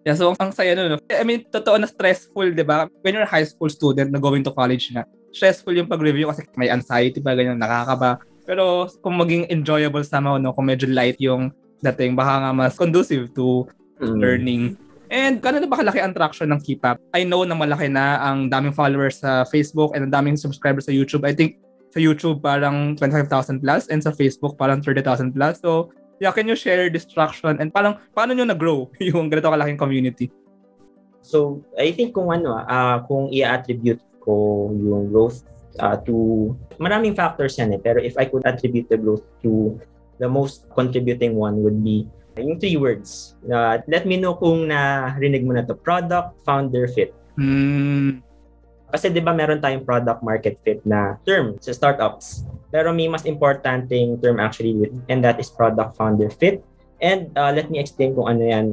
Yeah, 0.06 0.14
so 0.14 0.32
ang 0.38 0.54
saya 0.54 0.78
nun. 0.78 0.96
No? 0.96 0.98
I 1.12 1.26
mean, 1.26 1.44
totoo 1.50 1.76
na 1.82 1.90
stressful, 1.90 2.54
di 2.54 2.62
ba? 2.62 2.86
When 3.02 3.18
you're 3.18 3.26
a 3.26 3.28
high 3.28 3.44
school 3.44 3.68
student 3.68 4.14
na 4.14 4.22
going 4.22 4.46
to 4.46 4.54
college 4.54 4.94
na, 4.94 5.02
stressful 5.34 5.76
yung 5.76 5.90
pag-review 5.90 6.32
kasi 6.32 6.48
may 6.56 6.72
anxiety 6.72 7.20
pa, 7.20 7.36
ganyan, 7.36 7.60
nakakaba. 7.60 8.22
Pero 8.48 8.88
kung 9.02 9.20
maging 9.20 9.50
enjoyable 9.52 10.06
somehow, 10.06 10.40
no, 10.40 10.54
kung 10.56 10.70
medyo 10.70 10.88
light 10.88 11.18
yung 11.20 11.52
dating, 11.84 12.16
baka 12.16 12.40
nga 12.40 12.50
mas 12.54 12.78
conducive 12.78 13.28
to 13.36 13.68
mm. 14.00 14.16
learning. 14.16 14.78
And 15.10 15.38
gano'n 15.38 15.70
ba 15.70 15.78
kalaki 15.78 16.02
ang 16.02 16.12
traction 16.14 16.50
ng 16.50 16.60
Keep 16.62 16.82
Up? 16.82 16.98
I 17.14 17.22
know 17.22 17.46
na 17.46 17.54
malaki 17.54 17.86
na 17.86 18.18
ang 18.22 18.50
daming 18.50 18.74
followers 18.74 19.22
sa 19.22 19.46
Facebook 19.46 19.94
and 19.94 20.10
ang 20.10 20.12
daming 20.12 20.36
subscribers 20.36 20.90
sa 20.90 20.94
YouTube. 20.94 21.22
I 21.22 21.34
think 21.34 21.62
sa 21.94 22.02
YouTube 22.02 22.42
parang 22.42 22.98
25,000 22.98 23.62
plus 23.62 23.86
and 23.86 24.02
sa 24.02 24.10
Facebook 24.10 24.58
parang 24.58 24.82
30,000 24.82 25.30
plus. 25.30 25.62
So, 25.62 25.94
Yeah, 26.16 26.32
can 26.32 26.48
you 26.48 26.56
share 26.56 26.88
distraction 26.88 27.60
and 27.60 27.68
parang 27.68 28.00
paano 28.16 28.32
nyo 28.32 28.48
na-grow 28.48 28.88
yung 29.12 29.28
ganito 29.28 29.52
kalaking 29.52 29.76
community? 29.76 30.32
So, 31.20 31.60
I 31.76 31.92
think 31.92 32.16
kung 32.16 32.32
ano, 32.32 32.56
uh, 32.56 33.04
kung 33.04 33.28
i-attribute 33.28 34.00
ko 34.24 34.70
yung 34.72 35.12
growth 35.12 35.44
uh, 35.76 36.00
to 36.08 36.56
maraming 36.80 37.12
factors 37.12 37.60
yan 37.60 37.76
eh. 37.76 37.80
Pero 37.82 38.00
if 38.00 38.16
I 38.16 38.24
could 38.32 38.48
attribute 38.48 38.88
the 38.88 38.96
growth 38.96 39.26
to 39.44 39.76
the 40.16 40.28
most 40.30 40.64
contributing 40.72 41.36
one 41.36 41.60
would 41.60 41.84
be 41.84 42.08
yung 42.40 42.60
three 42.60 42.76
words. 42.76 43.36
Uh, 43.48 43.80
let 43.88 44.04
me 44.04 44.20
know 44.20 44.36
kung 44.36 44.68
narinig 44.68 45.44
mo 45.44 45.56
na 45.56 45.64
to. 45.64 45.72
Product, 45.76 46.36
founder, 46.44 46.88
fit. 46.88 47.16
Hmm. 47.36 48.20
Kasi 48.92 49.10
'di 49.10 49.20
ba 49.20 49.34
meron 49.34 49.58
tayong 49.58 49.82
product 49.82 50.22
market 50.22 50.56
fit 50.62 50.78
na 50.86 51.18
term 51.26 51.58
sa 51.58 51.74
startups. 51.74 52.46
Pero 52.70 52.94
may 52.94 53.10
mas 53.10 53.26
importanteng 53.26 54.20
term 54.22 54.38
actually 54.38 54.88
and 55.10 55.20
that 55.26 55.36
is 55.42 55.50
product 55.50 55.98
founder 55.98 56.30
fit. 56.30 56.62
And 57.02 57.28
uh, 57.36 57.52
let 57.52 57.68
me 57.68 57.82
explain 57.82 58.16
kung 58.16 58.30
ano 58.30 58.42
yan. 58.46 58.66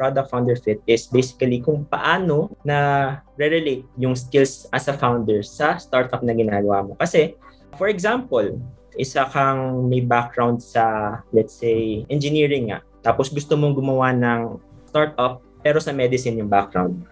Product 0.00 0.32
founder 0.32 0.56
fit 0.56 0.80
is 0.88 1.04
basically 1.12 1.60
kung 1.60 1.84
paano 1.84 2.48
na 2.64 3.20
re-relate 3.36 3.84
yung 4.00 4.16
skills 4.16 4.64
as 4.72 4.88
a 4.88 4.96
founder 4.96 5.44
sa 5.44 5.76
startup 5.76 6.24
na 6.24 6.32
ginagawa 6.32 6.88
mo. 6.88 6.92
Kasi, 6.96 7.36
for 7.76 7.92
example, 7.92 8.56
isa 8.96 9.28
kang 9.28 9.92
may 9.92 10.00
background 10.00 10.56
sa, 10.64 11.20
let's 11.36 11.52
say, 11.52 12.08
engineering 12.08 12.72
nga. 12.72 12.80
Tapos 13.00 13.32
gusto 13.32 13.56
mong 13.56 13.74
gumawa 13.76 14.12
ng 14.12 14.60
startup 14.88 15.40
pero 15.60 15.76
sa 15.80 15.92
medicine 15.92 16.40
yung 16.40 16.48
background 16.48 17.04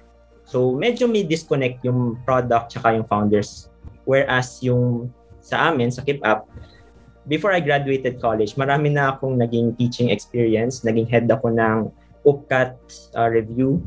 So, 0.49 0.73
medyo 0.73 1.05
may 1.05 1.29
disconnect 1.29 1.85
yung 1.85 2.17
product 2.25 2.73
tsaka 2.73 2.97
yung 2.97 3.05
founders. 3.05 3.69
Whereas 4.09 4.65
yung 4.65 5.13
sa 5.45 5.69
amin, 5.69 5.93
sa 5.93 6.01
Keep 6.01 6.25
Up, 6.25 6.49
before 7.29 7.53
I 7.53 7.61
graduated 7.61 8.17
college, 8.17 8.57
marami 8.57 8.89
na 8.89 9.13
akong 9.13 9.37
naging 9.37 9.77
teaching 9.77 10.09
experience. 10.09 10.81
Naging 10.89 11.05
head 11.05 11.29
ako 11.29 11.53
ng 11.53 11.93
UPCAT 12.25 12.81
uh, 13.13 13.29
review 13.29 13.85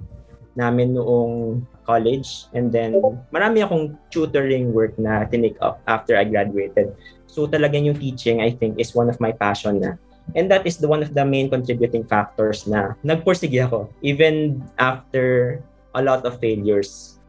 namin 0.54 0.94
noong 0.94 1.66
college. 1.82 2.46
And 2.54 2.70
then, 2.70 2.94
marami 3.34 3.66
akong 3.66 3.98
tutoring 4.14 4.70
work 4.70 4.94
na 5.02 5.26
tinake 5.26 5.58
up 5.66 5.82
after 5.90 6.14
I 6.14 6.30
graduated. 6.30 6.94
So, 7.26 7.50
talagang 7.50 7.90
yung 7.90 7.98
teaching, 7.98 8.38
I 8.38 8.54
think, 8.54 8.78
is 8.78 8.94
one 8.94 9.10
of 9.10 9.18
my 9.18 9.34
passion 9.34 9.82
na. 9.82 9.98
And 10.36 10.48
that 10.48 10.64
is 10.64 10.80
the 10.80 10.88
one 10.88 11.04
of 11.04 11.12
the 11.12 11.26
main 11.28 11.52
contributing 11.52 12.08
factors 12.08 12.64
na 12.64 12.96
nagpursige 13.04 13.60
ako. 13.68 13.92
Even 14.00 14.64
after 14.80 15.60
a 15.96 16.02
lot 16.02 16.24
of 16.24 16.40
failures. 16.40 17.20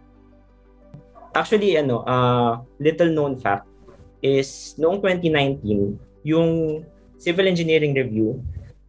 Actually, 1.35 1.81
ano, 1.81 2.05
uh, 2.07 2.61
little 2.79 3.11
known 3.11 3.41
fact 3.41 3.67
is 4.23 4.79
noong 4.79 5.03
2019, 5.03 5.99
yung 6.23 6.83
civil 7.19 7.49
engineering 7.49 7.97
review, 7.97 8.39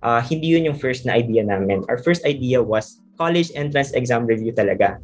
uh, 0.04 0.22
hindi 0.22 0.54
yun 0.54 0.68
yung 0.70 0.78
first 0.78 1.08
na 1.08 1.18
idea 1.18 1.42
namin. 1.42 1.82
Our 1.90 1.98
first 1.98 2.22
idea 2.28 2.62
was 2.62 3.02
college 3.18 3.50
entrance 3.56 3.96
exam 3.96 4.28
review 4.28 4.54
talaga. 4.54 5.00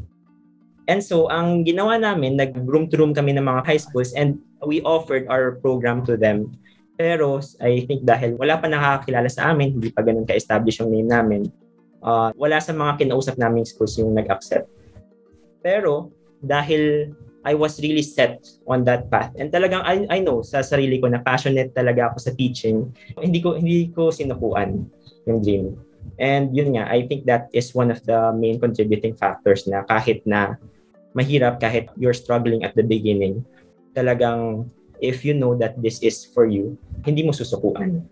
And 0.90 1.02
so, 1.02 1.30
ang 1.30 1.70
ginawa 1.70 2.02
namin, 2.02 2.38
nag-room 2.38 2.90
to 2.90 2.98
room 2.98 3.14
kami 3.14 3.38
ng 3.38 3.46
mga 3.46 3.62
high 3.66 3.82
schools 3.82 4.14
and 4.18 4.42
we 4.66 4.82
offered 4.82 5.30
our 5.30 5.62
program 5.62 6.02
to 6.10 6.18
them. 6.18 6.58
Pero 7.00 7.40
I 7.64 7.88
think 7.88 8.04
dahil 8.04 8.36
wala 8.36 8.60
pa 8.60 8.68
nakakakilala 8.68 9.32
sa 9.32 9.56
amin, 9.56 9.80
hindi 9.80 9.88
pa 9.88 10.04
ganun 10.04 10.28
ka-establish 10.28 10.84
yung 10.84 10.92
name 10.92 11.08
namin, 11.08 11.48
uh, 12.04 12.36
wala 12.36 12.60
sa 12.60 12.76
mga 12.76 13.08
kinausap 13.08 13.40
naming 13.40 13.64
schools 13.64 13.96
yung 13.96 14.12
nag-accept. 14.12 14.68
Pero 15.64 16.12
dahil 16.44 17.16
I 17.48 17.56
was 17.56 17.80
really 17.80 18.04
set 18.04 18.44
on 18.68 18.84
that 18.84 19.08
path. 19.08 19.32
And 19.40 19.48
talagang 19.48 19.80
I, 19.88 20.04
I 20.12 20.20
know 20.20 20.44
sa 20.44 20.60
sarili 20.60 21.00
ko 21.00 21.08
na 21.08 21.24
passionate 21.24 21.72
talaga 21.72 22.12
ako 22.12 22.18
sa 22.20 22.32
teaching. 22.36 22.92
Hindi 23.16 23.40
ko 23.40 23.56
hindi 23.56 23.88
ko 23.96 24.12
sinukuan 24.12 24.84
yung 25.24 25.40
dream. 25.40 25.80
And 26.20 26.52
yun 26.52 26.76
nga, 26.76 26.92
I 26.92 27.08
think 27.08 27.24
that 27.32 27.48
is 27.56 27.72
one 27.72 27.96
of 27.96 28.04
the 28.04 28.36
main 28.36 28.60
contributing 28.60 29.16
factors 29.16 29.64
na 29.72 29.88
kahit 29.88 30.28
na 30.28 30.60
mahirap, 31.16 31.64
kahit 31.64 31.88
you're 31.96 32.16
struggling 32.16 32.68
at 32.68 32.76
the 32.76 32.84
beginning, 32.84 33.48
talagang 33.96 34.68
if 35.00 35.24
you 35.24 35.34
know 35.34 35.56
that 35.56 35.80
this 35.82 36.00
is 36.04 36.24
for 36.24 36.46
you, 36.46 36.78
hindi 37.04 37.24
mo 37.24 37.32
susukuan 37.32 38.06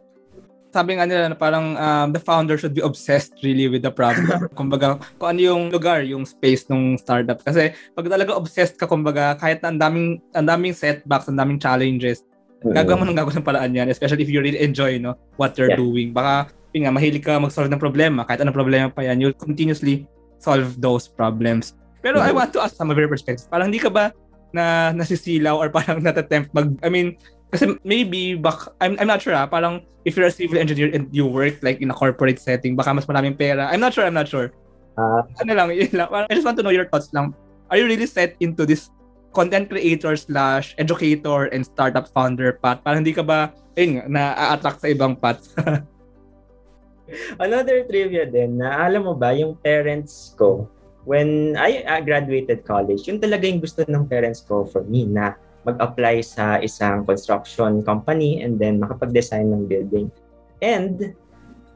sabi 0.77 0.99
nga 0.99 1.07
nila 1.07 1.31
na 1.31 1.37
parang 1.37 1.73
um, 1.73 2.07
the 2.13 2.21
founder 2.21 2.53
should 2.53 2.75
be 2.77 2.85
obsessed 2.85 3.33
really 3.41 3.65
with 3.65 3.81
the 3.81 3.89
problem. 3.89 4.45
kumbaga, 4.59 5.01
kung 5.17 5.33
ano 5.33 5.39
yung 5.41 5.63
lugar, 5.71 6.03
yung 6.03 6.21
space 6.27 6.67
ng 6.69 7.01
startup. 7.01 7.41
Kasi 7.41 7.73
pag 7.97 8.05
talaga 8.05 8.35
obsessed 8.35 8.77
ka, 8.77 8.85
kumbaga, 8.85 9.33
kahit 9.39 9.63
na 9.63 9.73
ang 9.73 9.79
daming, 9.79 10.09
ang 10.37 10.45
daming 10.45 10.75
setbacks, 10.77 11.25
ang 11.25 11.39
daming 11.39 11.57
challenges, 11.57 12.21
mm-hmm. 12.61 12.77
gagawa 12.77 13.01
mo 13.01 13.05
ng 13.09 13.17
gagawa 13.17 13.33
ng 13.39 13.47
paraan 13.47 13.73
yan, 13.73 13.87
especially 13.89 14.21
if 14.21 14.29
you 14.29 14.37
really 14.43 14.61
enjoy 14.61 15.01
no, 15.01 15.17
what 15.41 15.57
you're 15.57 15.73
yeah. 15.73 15.81
doing. 15.81 16.13
Baka, 16.13 16.53
yun 16.77 16.85
nga, 16.85 16.93
mahilig 16.93 17.25
ka 17.25 17.41
mag-solve 17.41 17.71
ng 17.73 17.81
problema. 17.81 18.27
Kahit 18.27 18.45
anong 18.45 18.57
problema 18.57 18.87
pa 18.93 19.01
yan, 19.01 19.17
you'll 19.17 19.37
continuously 19.39 20.05
solve 20.37 20.77
those 20.77 21.09
problems. 21.09 21.73
Pero 22.05 22.21
mm-hmm. 22.21 22.29
I 22.29 22.37
want 22.37 22.53
to 22.53 22.61
ask 22.61 22.77
some 22.77 22.93
of 22.93 22.97
your 22.99 23.09
perspectives. 23.09 23.49
Parang 23.49 23.73
hindi 23.73 23.81
ka 23.81 23.89
ba 23.89 24.13
na 24.53 24.91
nasisilaw 24.95 25.55
or 25.57 25.69
parang 25.69 26.01
natatempt 26.05 26.51
mag, 26.53 26.75
I 26.83 26.89
mean, 26.89 27.17
kasi 27.47 27.79
maybe 27.87 28.35
bak 28.35 28.75
I'm 28.83 28.99
I'm 28.99 29.07
not 29.07 29.23
sure 29.23 29.31
ah, 29.31 29.47
parang 29.47 29.87
if 30.03 30.15
you're 30.15 30.27
a 30.27 30.33
civil 30.33 30.59
engineer 30.59 30.91
and 30.91 31.07
you 31.15 31.27
work 31.27 31.63
like 31.63 31.79
in 31.79 31.91
a 31.91 31.95
corporate 31.95 32.39
setting, 32.39 32.75
baka 32.75 32.91
mas 32.95 33.07
maraming 33.07 33.35
pera. 33.35 33.71
I'm 33.71 33.79
not 33.79 33.95
sure, 33.95 34.03
I'm 34.03 34.15
not 34.15 34.27
sure. 34.27 34.51
Uh, 34.97 35.21
ano 35.43 35.51
lang, 35.53 35.67
yun 35.79 35.93
lang. 35.93 36.09
I 36.11 36.33
just 36.33 36.47
want 36.47 36.57
to 36.59 36.63
know 36.63 36.73
your 36.73 36.87
thoughts 36.87 37.11
lang. 37.15 37.35
Are 37.69 37.77
you 37.77 37.85
really 37.85 38.07
set 38.07 38.35
into 38.39 38.65
this 38.65 38.89
content 39.35 39.69
creator 39.69 40.15
slash 40.15 40.73
educator 40.79 41.51
and 41.51 41.61
startup 41.61 42.07
founder 42.09 42.57
path? 42.63 42.81
Parang 42.81 43.03
hindi 43.03 43.13
ka 43.13 43.21
ba, 43.21 43.53
ayun 43.77 44.07
na-attract 44.09 44.81
sa 44.81 44.89
ibang 44.89 45.13
paths? 45.19 45.53
Another 47.39 47.87
trivia 47.87 48.27
din, 48.27 48.59
na 48.59 48.83
alam 48.83 49.07
mo 49.07 49.13
ba, 49.15 49.31
yung 49.31 49.55
parents 49.59 50.35
ko, 50.35 50.67
when 51.07 51.55
I 51.55 52.03
graduated 52.03 52.67
college, 52.67 53.07
yun 53.07 53.23
talaga 53.23 53.47
yung 53.47 53.63
gusto 53.63 53.87
ng 53.87 54.11
parents 54.11 54.43
ko 54.43 54.67
for 54.67 54.83
me 54.83 55.07
na 55.07 55.39
mag-apply 55.63 56.19
sa 56.19 56.59
isang 56.59 57.07
construction 57.07 57.79
company 57.87 58.43
and 58.43 58.59
then 58.59 58.83
makapag-design 58.83 59.55
ng 59.55 59.71
building. 59.71 60.11
And 60.59 61.15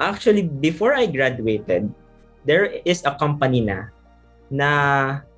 actually, 0.04 0.52
before 0.52 0.92
I 0.92 1.08
graduated, 1.08 1.88
there 2.44 2.76
is 2.84 3.08
a 3.08 3.16
company 3.16 3.64
na 3.64 3.88
na 4.52 4.70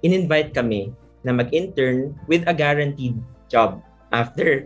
in-invite 0.02 0.58
kami 0.58 0.90
na 1.22 1.38
mag-intern 1.38 2.18
with 2.26 2.50
a 2.50 2.54
guaranteed 2.58 3.14
job 3.46 3.78
after. 4.10 4.66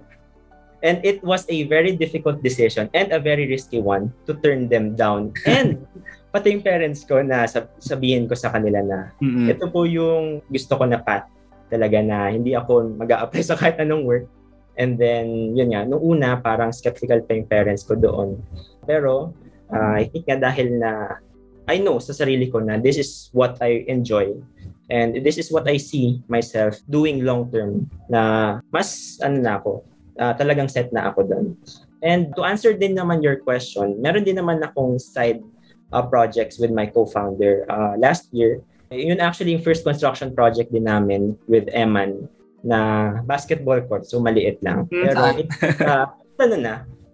And 0.80 1.04
it 1.04 1.20
was 1.20 1.44
a 1.52 1.68
very 1.68 2.00
difficult 2.00 2.40
decision 2.40 2.88
and 2.96 3.12
a 3.12 3.20
very 3.20 3.44
risky 3.50 3.84
one 3.84 4.16
to 4.24 4.40
turn 4.40 4.72
them 4.72 4.96
down. 4.96 5.36
And 5.44 5.84
pati 6.38 6.54
yung 6.54 6.62
parents 6.62 7.02
ko 7.02 7.26
na 7.26 7.50
sabihin 7.82 8.30
ko 8.30 8.38
sa 8.38 8.54
kanila 8.54 8.86
na 8.86 9.10
mm-hmm. 9.18 9.50
ito 9.50 9.66
po 9.74 9.90
yung 9.90 10.46
gusto 10.54 10.78
ko 10.78 10.86
na 10.86 11.02
path 11.02 11.26
talaga 11.74 11.98
na 11.98 12.30
hindi 12.30 12.54
ako 12.54 12.94
mag 12.94 13.10
apply 13.10 13.42
sa 13.50 13.58
kahit 13.58 13.82
anong 13.82 14.06
work. 14.06 14.30
And 14.78 14.94
then, 14.94 15.58
yun 15.58 15.74
nga, 15.74 15.90
nung 15.90 16.06
una, 16.06 16.38
parang 16.38 16.70
skeptical 16.70 17.26
pa 17.26 17.34
yung 17.34 17.50
parents 17.50 17.82
ko 17.82 17.98
doon. 17.98 18.38
Pero, 18.86 19.34
uh, 19.74 19.94
I 19.98 20.06
think 20.06 20.30
nga 20.30 20.38
dahil 20.38 20.78
na 20.78 21.18
I 21.66 21.82
know 21.82 21.98
sa 21.98 22.14
sarili 22.14 22.48
ko 22.54 22.62
na 22.62 22.78
this 22.78 23.02
is 23.02 23.34
what 23.34 23.58
I 23.60 23.84
enjoy 23.92 24.38
and 24.88 25.20
this 25.20 25.36
is 25.36 25.52
what 25.52 25.68
I 25.68 25.76
see 25.76 26.24
myself 26.32 26.80
doing 26.88 27.28
long 27.28 27.52
term 27.52 27.92
na 28.08 28.64
mas 28.72 29.20
ano 29.20 29.42
na 29.44 29.60
ako, 29.60 29.84
uh, 30.22 30.32
talagang 30.38 30.72
set 30.72 30.94
na 30.94 31.12
ako 31.12 31.28
doon. 31.28 31.48
And 32.06 32.32
to 32.38 32.46
answer 32.46 32.72
din 32.78 32.96
naman 32.96 33.26
your 33.26 33.42
question, 33.42 33.98
meron 34.00 34.24
din 34.24 34.40
naman 34.40 34.62
akong 34.64 35.02
side 35.02 35.42
uh, 35.94 36.04
projects 36.04 36.60
with 36.60 36.72
my 36.72 36.86
co-founder. 36.86 37.66
Uh, 37.70 37.96
last 37.98 38.28
year, 38.32 38.62
yun 38.92 39.20
actually 39.20 39.52
yung 39.52 39.64
first 39.64 39.84
construction 39.84 40.34
project 40.36 40.72
din 40.72 40.88
namin 40.88 41.36
with 41.48 41.68
Eman 41.76 42.28
na 42.64 43.22
basketball 43.24 43.80
court. 43.84 44.08
So 44.08 44.20
maliit 44.20 44.60
lang. 44.64 44.88
Hmm, 44.92 45.04
Pero 45.08 45.22
it, 45.40 45.48
uh, 45.84 46.08
ano 46.44 46.56
na, 46.56 46.74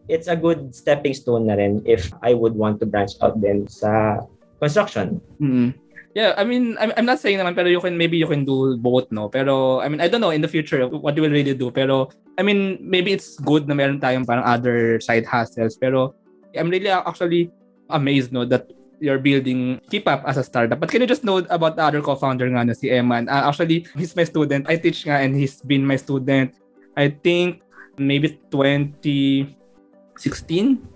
it's 0.10 0.28
a 0.28 0.36
good 0.36 0.76
stepping 0.76 1.14
stone 1.14 1.48
na 1.48 1.56
rin 1.58 1.82
if 1.86 2.12
I 2.22 2.34
would 2.34 2.54
want 2.54 2.80
to 2.82 2.86
branch 2.86 3.18
out 3.22 3.40
then 3.42 3.68
sa 3.68 4.22
construction. 4.60 5.22
Mm-hmm. 5.42 5.80
Yeah, 6.14 6.38
I 6.38 6.46
mean, 6.46 6.78
I'm, 6.78 6.94
I'm 6.94 7.10
not 7.10 7.18
saying 7.18 7.42
naman, 7.42 7.58
pero 7.58 7.66
you 7.66 7.82
can, 7.82 7.98
maybe 7.98 8.22
you 8.22 8.30
can 8.30 8.46
do 8.46 8.78
both, 8.78 9.10
no? 9.10 9.30
Pero, 9.34 9.82
I 9.82 9.90
mean, 9.90 9.98
I 9.98 10.08
don't 10.08 10.22
know 10.22 10.30
in 10.30 10.46
the 10.46 10.48
future 10.48 10.86
what 10.86 11.18
you 11.18 11.26
will 11.26 11.34
really 11.34 11.58
do. 11.58 11.74
Pero, 11.74 12.14
I 12.38 12.46
mean, 12.46 12.78
maybe 12.86 13.12
it's 13.12 13.42
good 13.42 13.66
na 13.66 13.74
meron 13.74 13.98
tayong 13.98 14.30
parang 14.30 14.46
other 14.46 15.02
side 15.02 15.26
hustles. 15.26 15.74
Pero, 15.74 16.14
I'm 16.54 16.70
really 16.70 16.90
actually 16.94 17.50
amazed, 17.90 18.32
no, 18.32 18.46
that 18.46 18.72
you're 19.04 19.20
building 19.20 19.82
keep 19.90 20.08
up 20.08 20.24
as 20.26 20.38
a 20.38 20.44
startup. 20.44 20.80
But 20.80 20.90
can 20.90 21.02
you 21.02 21.08
just 21.08 21.24
know 21.24 21.44
about 21.52 21.76
the 21.76 21.84
other 21.84 22.02
co-founder 22.02 22.48
nga 22.48 22.64
na 22.64 22.74
si 22.74 22.88
Eman? 22.88 23.28
Uh, 23.28 23.52
actually, 23.52 23.88
he's 24.00 24.16
my 24.16 24.24
student. 24.24 24.70
I 24.72 24.80
teach 24.80 25.04
nga 25.04 25.20
and 25.20 25.36
he's 25.36 25.60
been 25.62 25.86
my 25.86 26.00
student. 26.00 26.56
I 26.96 27.10
think 27.12 27.62
maybe 28.00 28.40
2016, 28.48 29.52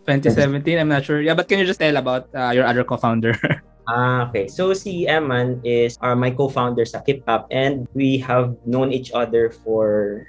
2017. 0.07 0.79
I'm 0.79 0.87
not 0.87 1.03
sure. 1.03 1.19
Yeah, 1.21 1.35
but 1.35 1.51
can 1.51 1.59
you 1.59 1.65
just 1.67 1.83
tell 1.83 1.97
about 1.97 2.31
uh, 2.31 2.55
your 2.55 2.63
other 2.63 2.83
co-founder? 2.83 3.35
Ah, 3.87 4.27
okay. 4.27 4.51
So 4.51 4.75
si 4.75 5.07
Eman 5.07 5.63
is 5.63 5.95
uh, 6.03 6.11
my 6.11 6.27
co-founder 6.35 6.83
sa 6.83 6.99
Keep 6.99 7.23
Up 7.23 7.47
and 7.55 7.87
we 7.95 8.19
have 8.19 8.51
known 8.67 8.91
each 8.91 9.15
other 9.15 9.47
for 9.63 10.27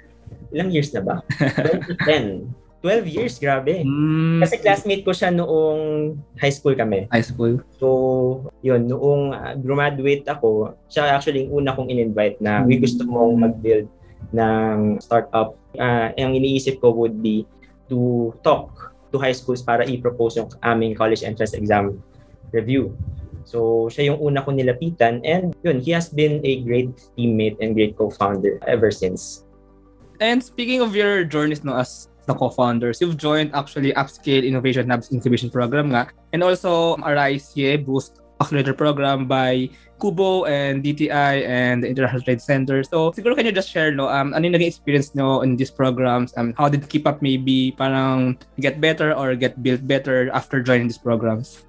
ilang 0.55 0.71
years 0.71 0.95
na 0.95 1.03
ba? 1.03 1.19
2010. 2.07 2.47
12 2.79 3.11
years, 3.11 3.35
grabe. 3.39 3.83
Mm, 3.83 4.39
Kasi 4.39 4.55
classmate 4.63 5.03
ko 5.03 5.11
siya 5.11 5.35
noong 5.35 6.15
high 6.39 6.53
school 6.53 6.71
kami. 6.75 7.11
high 7.11 7.23
school. 7.25 7.59
So, 7.75 7.87
yun, 8.63 8.87
noong 8.87 9.35
uh, 9.35 9.53
graduate 9.59 10.23
ako, 10.27 10.79
siya 10.87 11.11
actually 11.11 11.43
yung 11.43 11.63
una 11.63 11.75
kong 11.75 11.91
in-invite 11.91 12.39
na 12.39 12.63
we 12.63 12.79
gusto 12.79 13.03
mong 13.03 13.35
mag-build 13.35 13.91
ng 14.31 15.03
startup. 15.03 15.59
Uh, 15.75 16.15
ang 16.15 16.31
iniisip 16.35 16.79
ko 16.79 16.95
would 16.95 17.19
be 17.19 17.43
to 17.91 18.31
talk 18.47 18.95
to 19.11 19.19
high 19.19 19.35
schools 19.35 19.59
para 19.59 19.83
i-propose 19.83 20.39
yung 20.39 20.47
aming 20.63 20.95
college 20.95 21.25
entrance 21.25 21.51
exam 21.51 21.99
review. 22.55 22.95
So, 23.43 23.89
siya 23.89 24.13
yung 24.13 24.21
una 24.21 24.45
ko 24.45 24.53
nilapitan 24.53 25.25
and 25.25 25.57
yun, 25.65 25.81
he 25.81 25.91
has 25.91 26.07
been 26.07 26.39
a 26.45 26.61
great 26.63 26.93
teammate 27.17 27.57
and 27.59 27.73
great 27.73 27.97
co-founder 27.97 28.61
ever 28.69 28.93
since. 28.93 29.43
And 30.21 30.43
speaking 30.43 30.79
of 30.85 30.93
your 30.93 31.23
journeys 31.25 31.63
no 31.63 31.79
as 31.79 32.11
co-founders, 32.35 33.01
you've 33.01 33.17
joined 33.17 33.51
actually 33.53 33.93
Upscale 33.93 34.45
Innovation 34.45 34.87
Labs 34.87 35.11
Incubation 35.11 35.49
Program 35.49 35.89
nga 35.89 36.09
and 36.33 36.43
also 36.43 36.95
Arise 37.01 37.53
Ye 37.55 37.77
Boost 37.77 38.21
Accelerator 38.41 38.73
Program 38.73 39.27
by 39.27 39.69
Kubo 39.99 40.45
and 40.45 40.79
DTI 40.83 41.43
and 41.43 41.83
the 41.83 41.89
International 41.91 42.23
Trade 42.23 42.41
Center. 42.41 42.83
So 42.83 43.11
siguro 43.11 43.35
can 43.35 43.45
you 43.45 43.51
just 43.51 43.67
share 43.67 43.91
no 43.91 44.07
um 44.07 44.31
ano 44.31 44.47
yung 44.47 44.55
naging 44.55 44.71
experience 44.71 45.11
no 45.11 45.43
in 45.43 45.59
these 45.59 45.71
programs 45.71 46.31
um 46.39 46.55
how 46.55 46.71
did 46.71 46.87
Keep 46.87 47.03
Up 47.05 47.19
maybe 47.19 47.75
parang 47.75 48.39
get 48.63 48.79
better 48.79 49.11
or 49.11 49.35
get 49.35 49.59
built 49.59 49.83
better 49.83 50.31
after 50.31 50.63
joining 50.63 50.87
these 50.87 51.01
programs? 51.01 51.67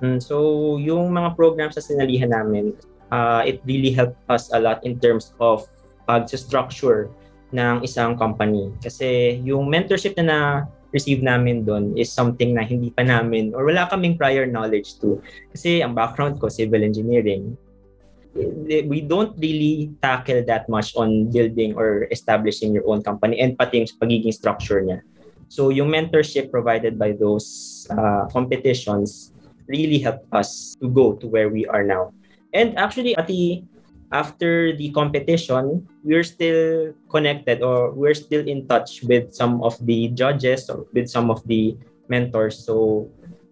Mm, 0.00 0.16
so, 0.16 0.76
yung 0.80 1.12
mga 1.12 1.36
programs 1.36 1.76
na 1.76 1.84
sinalihan 1.84 2.32
namin, 2.32 2.72
uh, 3.12 3.44
it 3.44 3.60
really 3.68 3.92
helped 3.92 4.16
us 4.32 4.48
a 4.56 4.58
lot 4.58 4.80
in 4.80 4.96
terms 4.96 5.36
of 5.40 5.68
pag-structure 6.08 7.12
ng 7.50 7.82
isang 7.82 8.14
company. 8.14 8.70
Kasi 8.78 9.40
yung 9.42 9.66
mentorship 9.66 10.14
na 10.18 10.24
na-receive 10.26 11.22
namin 11.22 11.66
doon 11.66 11.94
is 11.98 12.10
something 12.10 12.54
na 12.54 12.62
hindi 12.62 12.90
pa 12.90 13.02
namin 13.02 13.54
or 13.54 13.66
wala 13.66 13.90
kaming 13.90 14.18
prior 14.18 14.46
knowledge 14.46 14.98
to. 15.02 15.18
Kasi 15.54 15.82
ang 15.82 15.94
background 15.94 16.38
ko, 16.38 16.50
civil 16.50 16.82
engineering. 16.82 17.54
We 18.86 19.02
don't 19.02 19.34
really 19.42 19.90
tackle 19.98 20.46
that 20.46 20.70
much 20.70 20.94
on 20.94 21.34
building 21.34 21.74
or 21.74 22.06
establishing 22.14 22.70
your 22.70 22.86
own 22.86 23.02
company 23.02 23.42
and 23.42 23.58
pati 23.58 23.82
yung 23.82 23.90
pagiging 23.98 24.30
structure 24.30 24.78
niya. 24.78 25.02
So 25.50 25.74
yung 25.74 25.90
mentorship 25.90 26.54
provided 26.54 26.94
by 26.94 27.18
those 27.18 27.82
uh, 27.90 28.30
competitions 28.30 29.34
really 29.66 29.98
helped 29.98 30.30
us 30.30 30.78
to 30.78 30.86
go 30.86 31.18
to 31.18 31.26
where 31.26 31.50
we 31.50 31.66
are 31.66 31.82
now. 31.82 32.14
And 32.54 32.78
actually, 32.78 33.18
ati, 33.18 33.66
after 34.12 34.74
the 34.74 34.90
competition, 34.90 35.86
we're 36.02 36.26
still 36.26 36.92
connected 37.10 37.62
or 37.62 37.94
we're 37.94 38.14
still 38.14 38.46
in 38.46 38.66
touch 38.66 39.02
with 39.06 39.32
some 39.34 39.62
of 39.62 39.78
the 39.86 40.08
judges 40.14 40.68
or 40.68 40.86
with 40.92 41.08
some 41.08 41.30
of 41.30 41.42
the 41.46 41.78
mentors. 42.10 42.58
So, 42.58 43.06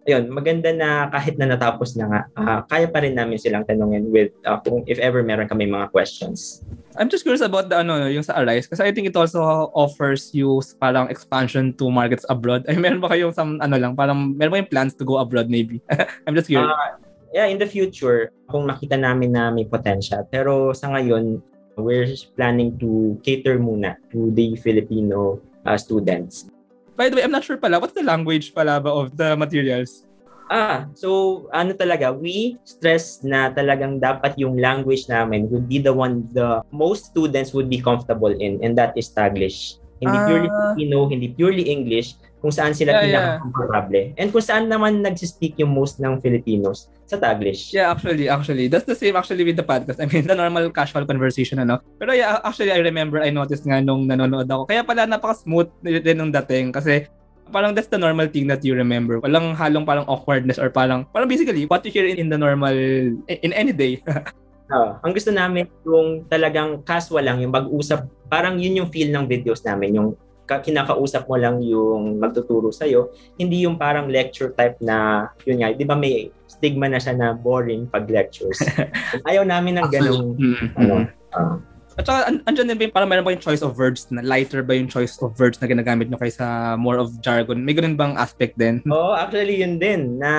ayun, 0.08 0.32
maganda 0.32 0.74
na 0.74 1.06
kahit 1.14 1.38
na 1.38 1.46
natapos 1.52 1.94
na 1.94 2.04
nga, 2.10 2.20
uh, 2.34 2.60
kaya 2.66 2.90
pa 2.90 3.04
rin 3.04 3.14
namin 3.14 3.38
silang 3.38 3.62
tanungin 3.68 4.10
with 4.10 4.34
uh, 4.48 4.58
kung 4.64 4.82
if 4.90 4.98
ever 4.98 5.22
meron 5.22 5.46
kami 5.46 5.68
mga 5.68 5.92
questions. 5.94 6.64
I'm 6.98 7.06
just 7.06 7.22
curious 7.22 7.44
about 7.44 7.70
the 7.70 7.78
ano 7.78 8.10
yung 8.10 8.26
sa 8.26 8.40
Arise 8.42 8.66
kasi 8.66 8.82
I 8.82 8.90
think 8.90 9.06
it 9.06 9.14
also 9.14 9.70
offers 9.76 10.34
you 10.34 10.58
parang 10.82 11.06
expansion 11.12 11.76
to 11.78 11.92
markets 11.92 12.26
abroad. 12.26 12.66
Ay 12.72 12.80
meron 12.80 12.98
ba 12.98 13.14
kayong 13.14 13.36
some 13.36 13.62
ano 13.62 13.78
lang 13.78 13.94
parang 13.94 14.34
meron 14.34 14.50
ba 14.50 14.60
yung 14.64 14.72
plans 14.72 14.98
to 14.98 15.06
go 15.06 15.22
abroad 15.22 15.46
maybe? 15.46 15.78
I'm 16.26 16.34
just 16.34 16.50
curious. 16.50 16.66
Uh, 16.66 17.07
yeah, 17.32 17.47
in 17.47 17.58
the 17.58 17.68
future 17.68 18.32
kung 18.49 18.68
makita 18.68 18.97
namin 18.97 19.32
na 19.37 19.52
may 19.52 19.64
potential. 19.64 20.25
Pero 20.28 20.73
sa 20.73 20.92
ngayon 20.92 21.42
we're 21.78 22.11
planning 22.35 22.75
to 22.82 23.14
cater 23.23 23.58
muna 23.58 23.94
to 24.11 24.35
the 24.35 24.58
Filipino 24.58 25.38
uh, 25.62 25.78
students. 25.78 26.50
By 26.99 27.06
the 27.08 27.16
way, 27.16 27.23
I'm 27.23 27.30
not 27.30 27.47
sure 27.47 27.56
pala 27.56 27.78
what's 27.78 27.94
the 27.94 28.02
language 28.02 28.50
pala 28.50 28.82
ba 28.82 28.90
of 28.90 29.14
the 29.14 29.38
materials? 29.38 30.02
Ah, 30.49 30.88
so 30.97 31.44
ano 31.52 31.76
talaga, 31.76 32.08
we 32.08 32.56
stress 32.64 33.20
na 33.20 33.52
talagang 33.52 34.00
dapat 34.00 34.32
yung 34.40 34.56
language 34.56 35.04
namin 35.06 35.45
would 35.52 35.69
be 35.69 35.76
the 35.76 35.93
one 35.93 36.25
the 36.32 36.64
most 36.73 37.12
students 37.12 37.52
would 37.52 37.69
be 37.69 37.78
comfortable 37.78 38.32
in 38.32 38.56
and 38.64 38.73
that 38.75 38.97
is 38.97 39.12
Taglish. 39.12 39.76
Hindi 40.00 40.17
uh, 40.17 40.25
purely 40.25 40.49
Filipino, 40.49 40.99
hindi 41.12 41.28
purely 41.36 41.64
English, 41.69 42.17
kung 42.38 42.54
saan 42.54 42.70
sila 42.74 42.94
yeah, 42.94 43.02
pinaka-comfortable. 43.02 44.04
Yeah. 44.14 44.20
And 44.20 44.28
kung 44.30 44.44
saan 44.44 44.70
naman 44.70 45.02
nag-speak 45.02 45.58
yung 45.58 45.74
most 45.74 45.98
ng 45.98 46.22
Filipinos 46.22 46.86
sa 47.08 47.18
Taglish. 47.18 47.74
Yeah, 47.74 47.90
actually, 47.90 48.30
actually. 48.30 48.66
That's 48.70 48.86
the 48.86 48.94
same 48.94 49.18
actually 49.18 49.42
with 49.42 49.58
the 49.58 49.66
podcast. 49.66 49.98
I 49.98 50.06
mean, 50.06 50.28
the 50.28 50.38
normal 50.38 50.70
casual 50.70 51.02
conversation, 51.02 51.58
ano. 51.58 51.82
Pero 51.98 52.14
yeah, 52.14 52.38
actually, 52.46 52.70
I 52.70 52.78
remember, 52.78 53.18
I 53.18 53.34
noticed 53.34 53.66
nga 53.66 53.82
nung 53.82 54.06
nanonood 54.06 54.46
ako. 54.46 54.70
Kaya 54.70 54.86
pala 54.86 55.08
napaka-smooth 55.10 55.70
din 55.82 56.16
nung 56.16 56.30
dating 56.30 56.70
kasi 56.70 57.10
parang 57.48 57.72
that's 57.72 57.88
the 57.88 57.98
normal 57.98 58.28
thing 58.28 58.46
that 58.46 58.62
you 58.62 58.76
remember. 58.76 59.18
Walang 59.18 59.56
halong 59.56 59.88
parang 59.88 60.06
awkwardness 60.06 60.60
or 60.60 60.70
parang, 60.70 61.08
parang 61.10 61.26
basically, 61.26 61.66
what 61.66 61.82
you 61.82 61.90
hear 61.90 62.06
in, 62.06 62.22
in 62.22 62.28
the 62.28 62.38
normal, 62.38 62.72
in, 62.76 63.38
in 63.42 63.52
any 63.56 63.72
day. 63.72 63.98
uh, 64.72 65.00
ang 65.02 65.12
gusto 65.16 65.32
namin 65.32 65.66
yung 65.82 66.28
talagang 66.28 66.84
casual 66.84 67.24
lang, 67.24 67.40
yung 67.40 67.52
mag-usap, 67.52 68.06
parang 68.28 68.60
yun 68.60 68.84
yung 68.84 68.88
feel 68.92 69.08
ng 69.10 69.26
videos 69.26 69.64
namin, 69.64 69.96
yung 69.96 70.08
kinakausap 70.56 71.28
mo 71.28 71.37
lang 71.37 71.61
yung 71.61 72.17
magtuturo 72.17 72.73
sa'yo, 72.73 73.13
hindi 73.37 73.69
yung 73.69 73.76
parang 73.76 74.08
lecture 74.08 74.56
type 74.56 74.80
na, 74.80 75.28
yun 75.45 75.61
nga, 75.61 75.76
di 75.76 75.84
ba 75.84 75.93
may 75.93 76.32
stigma 76.49 76.89
na 76.89 76.97
siya 76.97 77.13
na 77.13 77.37
boring 77.37 77.84
pag 77.93 78.08
lectures. 78.08 78.56
Ayaw 79.28 79.45
namin 79.45 79.76
ng 79.76 79.89
ganong, 79.93 80.25
mm-hmm. 80.41 80.69
ano, 80.80 80.95
uh, 81.37 81.56
at 81.99 82.06
saka, 82.06 82.30
an- 82.30 82.43
andyan 82.47 82.73
din 82.73 82.78
ba 82.78 82.84
yung, 82.89 82.95
parang 82.95 83.11
meron 83.11 83.26
ba 83.26 83.34
yung 83.34 83.43
choice 83.43 83.61
of 83.61 83.75
words 83.75 84.06
na 84.08 84.23
lighter 84.23 84.63
ba 84.63 84.73
yung 84.73 84.87
choice 84.87 85.19
of 85.19 85.34
words 85.34 85.58
na 85.58 85.67
ginagamit 85.67 86.06
nyo 86.06 86.17
kaysa 86.17 86.78
more 86.78 86.97
of 86.97 87.11
jargon? 87.21 87.67
May 87.67 87.75
ganun 87.75 87.99
bang 87.99 88.15
aspect 88.15 88.54
din? 88.54 88.80
Oo, 88.89 89.13
oh, 89.13 89.15
actually 89.19 89.61
yun 89.61 89.82
din 89.82 90.17
na 90.17 90.32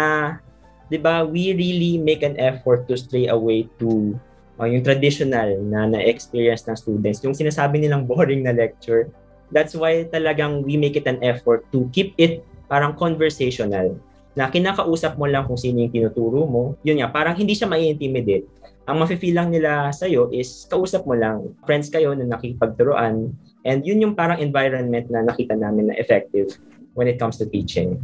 'di 0.89 0.97
ba, 1.03 1.21
we 1.27 1.53
really 1.53 2.01
make 2.01 2.25
an 2.25 2.33
effort 2.41 2.89
to 2.89 2.97
stray 2.97 3.29
away 3.29 3.69
to 3.77 4.17
uh, 4.59 4.67
yung 4.67 4.83
traditional 4.83 5.55
na 5.69 5.85
na-experience 5.87 6.65
ng 6.67 6.75
students, 6.75 7.21
yung 7.23 7.37
sinasabi 7.37 7.79
nilang 7.79 8.03
boring 8.09 8.43
na 8.43 8.51
lecture. 8.51 9.07
That's 9.49 9.73
why 9.73 10.05
talagang 10.09 10.63
we 10.63 10.77
make 10.77 10.95
it 10.95 11.09
an 11.09 11.21
effort 11.25 11.65
to 11.73 11.89
keep 11.89 12.13
it 12.21 12.45
parang 12.69 12.93
conversational 12.93 13.97
na 14.37 14.47
kinakausap 14.47 15.17
mo 15.17 15.25
lang 15.25 15.49
kung 15.49 15.57
sino 15.57 15.81
yung 15.81 15.91
tinuturo 15.91 16.45
mo. 16.45 16.77
Yun 16.85 17.01
nga, 17.01 17.09
parang 17.09 17.33
hindi 17.33 17.57
siya 17.57 17.65
mai-intimidate 17.65 18.59
ang 18.89 18.97
mafe-feel 19.05 19.37
lang 19.37 19.53
nila 19.53 19.93
sa'yo 19.93 20.33
is 20.33 20.65
kausap 20.65 21.05
mo 21.05 21.13
lang, 21.13 21.53
friends 21.69 21.93
kayo 21.93 22.17
na 22.17 22.25
nakikipagturuan, 22.25 23.29
and 23.61 23.79
yun 23.85 24.01
yung 24.01 24.17
parang 24.17 24.41
environment 24.41 25.05
na 25.13 25.21
nakita 25.21 25.53
namin 25.53 25.93
na 25.93 25.95
effective 26.01 26.57
when 26.97 27.05
it 27.05 27.21
comes 27.21 27.37
to 27.37 27.45
teaching. 27.45 28.01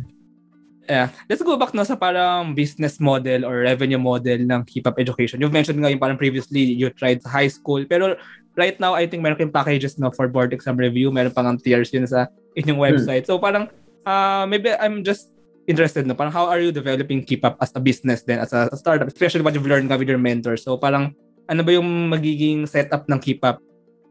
Yeah. 0.85 1.09
Let's 1.25 1.41
go 1.41 1.57
back 1.57 1.73
na 1.73 1.81
sa 1.81 1.97
parang 1.97 2.53
business 2.53 3.01
model 3.01 3.41
or 3.49 3.65
revenue 3.65 3.97
model 3.97 4.45
ng 4.45 4.61
Keep 4.69 4.85
Up 4.85 5.01
Education. 5.01 5.41
You've 5.41 5.49
mentioned 5.49 5.81
nga 5.81 5.89
yung 5.89 5.97
parang 5.97 6.21
previously 6.21 6.61
you 6.61 6.93
tried 6.93 7.25
high 7.25 7.49
school, 7.49 7.81
pero 7.89 8.13
right 8.55 8.79
now 8.79 8.95
I 8.95 9.05
think 9.05 9.21
meron 9.21 9.37
kayong 9.37 9.55
packages 9.55 9.99
no 9.99 10.11
for 10.11 10.27
board 10.27 10.51
exam 10.51 10.75
review, 10.79 11.11
meron 11.11 11.31
pang 11.31 11.59
tiers 11.59 11.91
yun 11.91 12.07
sa 12.07 12.27
inyong 12.55 12.79
hmm. 12.79 12.87
website. 12.87 13.23
Hmm. 13.27 13.29
So 13.29 13.39
parang 13.39 13.69
uh, 14.07 14.43
maybe 14.47 14.71
I'm 14.75 15.03
just 15.03 15.31
interested 15.65 16.05
no 16.05 16.13
parang 16.13 16.31
how 16.31 16.45
are 16.45 16.61
you 16.61 16.69
developing 16.69 17.25
keep 17.25 17.41
up 17.41 17.57
as 17.57 17.73
a 17.73 17.81
business 17.81 18.23
then 18.23 18.39
as 18.39 18.55
a, 18.55 18.71
startup? 18.73 19.07
Especially 19.07 19.43
what 19.43 19.53
you've 19.53 19.67
learned 19.67 19.91
with 19.91 20.09
your 20.09 20.19
mentor. 20.19 20.57
So 20.57 20.79
parang 20.79 21.13
ano 21.51 21.61
ba 21.61 21.71
yung 21.77 22.09
magiging 22.09 22.65
setup 22.65 23.05
ng 23.11 23.19
keep 23.21 23.43
up 23.45 23.61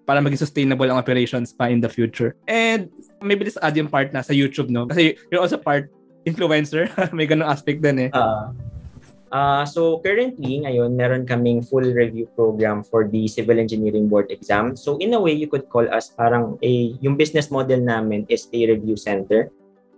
para 0.04 0.20
maging 0.20 0.44
sustainable 0.44 0.87
ang 0.87 1.00
operations 1.00 1.50
pa 1.57 1.72
in 1.72 1.80
the 1.80 1.88
future? 1.88 2.37
And 2.46 2.92
maybe 3.24 3.48
this 3.48 3.59
add 3.61 3.74
yung 3.74 3.88
part 3.88 4.12
na 4.12 4.20
sa 4.20 4.37
YouTube 4.37 4.68
no? 4.68 4.87
Kasi 4.87 5.16
you're 5.33 5.40
also 5.40 5.57
part 5.57 5.88
influencer. 6.28 6.88
May 7.16 7.28
ganung 7.28 7.48
aspect 7.48 7.80
din 7.80 8.09
eh. 8.09 8.11
Uh, 8.12 8.52
Uh, 9.34 9.66
so 9.66 9.98
currently, 9.98 10.62
ngayon, 10.62 10.94
meron 10.94 11.26
kaming 11.26 11.58
full 11.58 11.82
review 11.82 12.30
program 12.38 12.86
for 12.86 13.10
the 13.10 13.26
Civil 13.26 13.58
Engineering 13.58 14.06
Board 14.06 14.30
exam. 14.30 14.78
So 14.78 14.94
in 15.02 15.10
a 15.10 15.18
way, 15.18 15.34
you 15.34 15.50
could 15.50 15.66
call 15.66 15.90
us 15.90 16.14
parang 16.14 16.54
a, 16.62 16.94
yung 17.02 17.18
business 17.18 17.50
model 17.50 17.82
namin 17.82 18.30
is 18.30 18.46
a 18.54 18.70
review 18.70 18.94
center. 18.94 19.50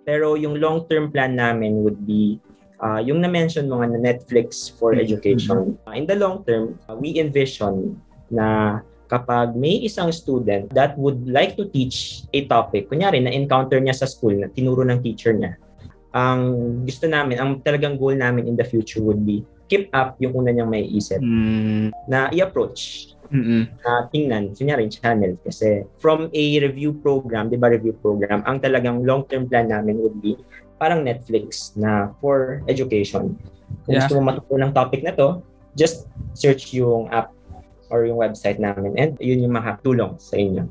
Pero 0.08 0.40
yung 0.40 0.56
long-term 0.56 1.12
plan 1.12 1.36
namin 1.36 1.84
would 1.84 2.08
be 2.08 2.40
uh, 2.80 2.96
yung 3.04 3.20
na-mention 3.20 3.68
mo 3.68 3.84
nga 3.84 3.92
na 3.92 4.00
Netflix 4.00 4.72
for 4.72 4.96
mm-hmm. 4.96 5.04
education. 5.04 5.76
Uh, 5.84 5.92
in 5.92 6.08
the 6.08 6.16
long 6.16 6.40
term, 6.48 6.80
uh, 6.88 6.96
we 6.96 7.20
envision 7.20 8.00
na 8.32 8.80
kapag 9.12 9.52
may 9.52 9.84
isang 9.84 10.16
student 10.16 10.72
that 10.72 10.96
would 10.96 11.28
like 11.28 11.60
to 11.60 11.68
teach 11.76 12.24
a 12.32 12.48
topic, 12.48 12.88
kunyari 12.88 13.20
na-encounter 13.20 13.84
niya 13.84 14.00
sa 14.00 14.08
school 14.08 14.32
na 14.32 14.48
tinuro 14.48 14.80
ng 14.80 15.04
teacher 15.04 15.36
niya, 15.36 15.60
ang 16.16 16.40
gusto 16.88 17.04
namin, 17.04 17.36
ang 17.36 17.50
talagang 17.60 18.00
goal 18.00 18.16
namin 18.16 18.48
in 18.48 18.56
the 18.56 18.64
future 18.64 19.04
would 19.04 19.20
be 19.20 19.44
keep 19.68 19.92
up 19.92 20.16
yung 20.22 20.32
una 20.32 20.54
niyang 20.54 20.70
may 20.70 20.86
isip 20.88 21.20
mm. 21.20 21.92
na 22.06 22.30
i-approach 22.32 23.12
mm-hmm. 23.28 23.68
na 23.82 24.06
tingnan, 24.08 24.54
kunyari 24.54 24.88
channel. 24.88 25.34
Kasi 25.42 25.84
from 25.98 26.30
a 26.32 26.44
review 26.62 26.96
program, 27.02 27.50
di 27.50 27.58
ba 27.58 27.68
review 27.68 27.92
program, 27.98 28.46
ang 28.46 28.62
talagang 28.62 29.02
long-term 29.02 29.50
plan 29.50 29.68
namin 29.68 29.98
would 30.00 30.16
be 30.22 30.38
parang 30.78 31.02
Netflix 31.02 31.74
na 31.76 32.14
for 32.22 32.62
education. 32.70 33.34
Kung 33.84 33.92
yeah. 33.98 34.06
gusto 34.06 34.16
mo 34.16 34.32
matuto 34.32 34.54
ng 34.56 34.72
topic 34.72 35.02
na 35.02 35.12
to, 35.12 35.42
just 35.74 36.08
search 36.32 36.72
yung 36.72 37.10
app 37.10 37.34
or 37.90 38.06
yung 38.06 38.18
website 38.18 38.58
namin 38.58 38.94
and 38.98 39.14
yun 39.18 39.42
yung 39.42 39.54
makatulong 39.54 40.14
sa 40.16 40.38
inyo. 40.38 40.64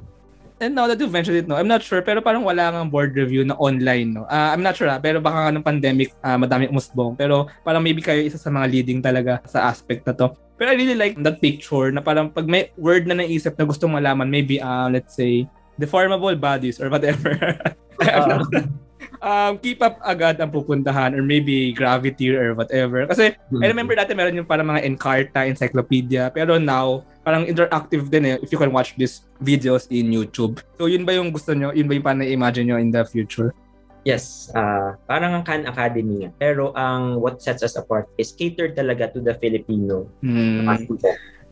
And 0.63 0.72
now 0.72 0.88
that 0.88 1.00
you 1.04 1.12
mentioned 1.12 1.36
it, 1.36 1.48
no, 1.52 1.60
I'm 1.60 1.68
not 1.68 1.84
sure, 1.84 2.00
pero 2.00 2.24
parang 2.24 2.48
wala 2.48 2.72
nga 2.72 2.88
board 2.88 3.12
review 3.12 3.44
na 3.44 3.60
online, 3.60 4.15
no. 4.15 4.24
Uh, 4.24 4.56
I'm 4.56 4.63
not 4.63 4.80
sure, 4.80 4.88
ha, 4.88 5.04
pero 5.04 5.20
baka 5.20 5.48
nga 5.48 5.52
ng 5.52 5.68
pandemic, 5.68 6.15
uh, 6.24 6.39
madami 6.39 6.72
umusbong. 6.72 7.20
Pero 7.20 7.52
parang 7.68 7.84
maybe 7.84 8.00
kayo 8.00 8.24
isa 8.24 8.39
sa 8.39 8.48
mga 8.48 8.72
leading 8.72 9.04
talaga 9.04 9.44
sa 9.44 9.68
aspect 9.68 10.08
na 10.08 10.15
to. 10.15 10.32
Pero 10.56 10.72
I 10.72 10.80
really 10.80 10.96
like 10.96 11.20
that 11.20 11.44
picture 11.44 11.91
na 11.91 12.00
parang 12.00 12.32
pag 12.32 12.48
may 12.48 12.72
word 12.80 13.04
na 13.04 13.20
naisip 13.20 13.60
na 13.60 13.68
gusto 13.68 13.91
malaman, 13.91 14.32
maybe, 14.32 14.63
uh, 14.63 14.88
let's 14.88 15.12
say, 15.12 15.44
deformable 15.76 16.39
bodies 16.39 16.80
or 16.80 16.88
whatever. 16.88 17.36
uh, 18.08 18.39
um, 19.20 19.60
keep 19.60 19.84
up 19.84 20.00
agad 20.08 20.39
ang 20.39 20.52
pupuntahan 20.52 21.12
or 21.15 21.24
maybe 21.24 21.76
gravity 21.76 22.32
or 22.32 22.56
whatever. 22.56 23.04
Kasi 23.08 23.36
mm-hmm. 23.36 23.63
I 23.63 23.68
remember 23.68 23.94
dati 23.96 24.15
meron 24.15 24.39
yung 24.39 24.48
parang 24.48 24.72
mga 24.72 24.88
Encarta, 24.88 25.44
encyclopedia. 25.44 26.32
Pero 26.32 26.56
now, 26.56 27.04
parang 27.26 27.50
interactive 27.50 28.06
din 28.08 28.30
eh 28.30 28.36
if 28.40 28.54
you 28.54 28.62
can 28.62 28.70
watch 28.70 28.94
these 28.96 29.26
videos 29.42 29.90
in 29.90 30.14
YouTube. 30.14 30.62
So 30.78 30.86
yun 30.86 31.04
ba 31.04 31.18
yung 31.18 31.34
gusto 31.34 31.58
nyo? 31.58 31.74
Yun 31.74 31.90
ba 31.90 31.98
yung 31.98 32.06
parang 32.06 32.22
na-imagine 32.22 32.70
nyo 32.70 32.78
in 32.78 32.94
the 32.94 33.02
future? 33.02 33.50
Yes, 34.06 34.54
uh, 34.54 34.94
parang 35.10 35.34
ang 35.34 35.42
Khan 35.42 35.66
Academy 35.66 36.30
Pero 36.38 36.70
ang 36.78 37.18
what 37.18 37.42
sets 37.42 37.66
us 37.66 37.74
apart 37.74 38.06
is 38.22 38.30
catered 38.30 38.78
talaga 38.78 39.10
to 39.10 39.18
the 39.18 39.34
Filipino 39.42 40.06
hmm. 40.22 40.70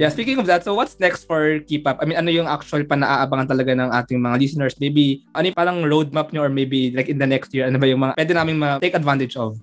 Yeah, 0.02 0.10
speaking 0.10 0.42
of 0.42 0.50
that, 0.50 0.66
so 0.66 0.74
what's 0.74 0.98
next 0.98 1.30
for 1.30 1.62
Keep 1.70 1.86
Up? 1.86 2.02
I 2.02 2.10
mean, 2.10 2.18
ano 2.18 2.34
yung 2.34 2.50
actual 2.50 2.82
pa 2.82 2.98
naaabangan 2.98 3.46
talaga 3.46 3.78
ng 3.78 3.94
ating 3.94 4.18
mga 4.18 4.42
listeners? 4.42 4.74
Maybe, 4.82 5.22
ano 5.38 5.54
yung 5.54 5.58
parang 5.58 5.86
roadmap 5.86 6.34
nyo 6.34 6.50
or 6.50 6.50
maybe 6.50 6.90
like 6.98 7.14
in 7.14 7.22
the 7.22 7.30
next 7.30 7.54
year, 7.54 7.70
ano 7.70 7.78
ba 7.78 7.86
yung 7.86 8.02
mga 8.02 8.18
pwede 8.18 8.34
namin 8.34 8.58
ma-take 8.58 8.98
advantage 8.98 9.38
of? 9.38 9.54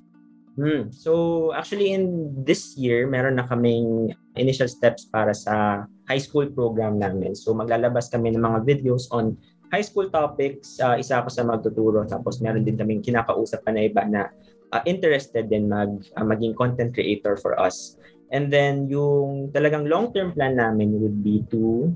Hmm. 0.61 0.93
So, 0.93 1.57
actually 1.57 1.97
in 1.97 2.37
this 2.45 2.77
year, 2.77 3.09
meron 3.09 3.41
na 3.41 3.49
kaming 3.49 4.13
initial 4.37 4.69
steps 4.69 5.09
para 5.09 5.33
sa 5.33 5.89
high 6.05 6.21
school 6.21 6.53
program 6.53 7.01
namin. 7.01 7.33
So, 7.33 7.57
maglalabas 7.57 8.13
kami 8.13 8.37
ng 8.37 8.45
mga 8.45 8.69
videos 8.69 9.09
on 9.09 9.41
high 9.73 9.81
school 9.81 10.13
topics, 10.13 10.77
uh, 10.85 11.01
isa 11.01 11.25
ako 11.25 11.33
sa 11.33 11.49
magtuturo 11.49 12.05
tapos 12.05 12.45
meron 12.45 12.69
din 12.69 12.77
kaming 12.77 13.01
kinakausap 13.01 13.65
na 13.73 13.89
iba 13.89 14.05
na 14.05 14.29
uh, 14.77 14.83
interested 14.85 15.49
din 15.49 15.71
mag 15.71 15.97
uh, 16.21 16.27
maging 16.29 16.53
content 16.53 16.93
creator 16.93 17.41
for 17.41 17.57
us. 17.57 17.97
And 18.29 18.53
then 18.53 18.85
yung 18.93 19.49
talagang 19.57 19.89
long-term 19.89 20.37
plan 20.37 20.61
namin 20.61 21.01
would 21.01 21.25
be 21.25 21.41
to 21.57 21.89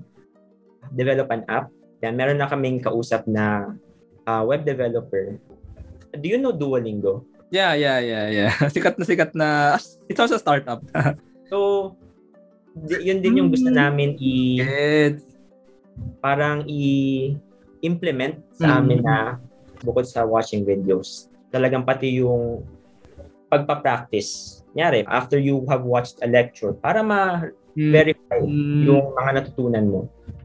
develop 0.97 1.29
an 1.31 1.45
app. 1.53 1.69
Yan, 2.01 2.17
meron 2.17 2.41
na 2.41 2.49
kaming 2.49 2.81
kausap 2.81 3.29
na 3.29 3.77
uh, 4.25 4.43
web 4.47 4.65
developer. 4.65 5.37
Do 6.17 6.27
you 6.27 6.41
know 6.41 6.55
Duolingo? 6.55 7.34
Yeah, 7.55 7.79
yeah, 7.79 7.99
yeah, 8.03 8.27
yeah. 8.35 8.51
Sikat 8.75 8.99
na 8.99 9.05
sikat 9.07 9.31
na. 9.39 9.79
It's 10.11 10.19
also 10.19 10.35
a 10.35 10.43
startup. 10.43 10.83
so, 11.51 11.95
yun 12.91 13.23
din 13.23 13.39
yung 13.39 13.55
gusto 13.55 13.71
hmm. 13.71 13.79
namin 13.79 14.19
i... 14.19 14.59
Yes. 14.59 15.23
Parang 16.19 16.67
i 16.67 17.31
implement 17.87 18.43
sa 18.51 18.83
amin 18.83 18.99
na 19.05 19.39
bukod 19.87 20.09
sa 20.09 20.27
watching 20.27 20.67
videos, 20.67 21.31
talagang 21.53 21.87
pati 21.87 22.19
yung 22.19 22.65
pagpa-practice. 23.53 24.65
Nyari, 24.75 25.07
after 25.07 25.39
you 25.39 25.63
have 25.71 25.87
watched 25.87 26.19
a 26.25 26.27
lecture, 26.27 26.75
para 26.75 27.05
ma-verify 27.05 28.43
mm. 28.43 28.89
yung 28.89 29.15
mga 29.15 29.31
natutunan 29.39 29.87
mo, 29.87 30.01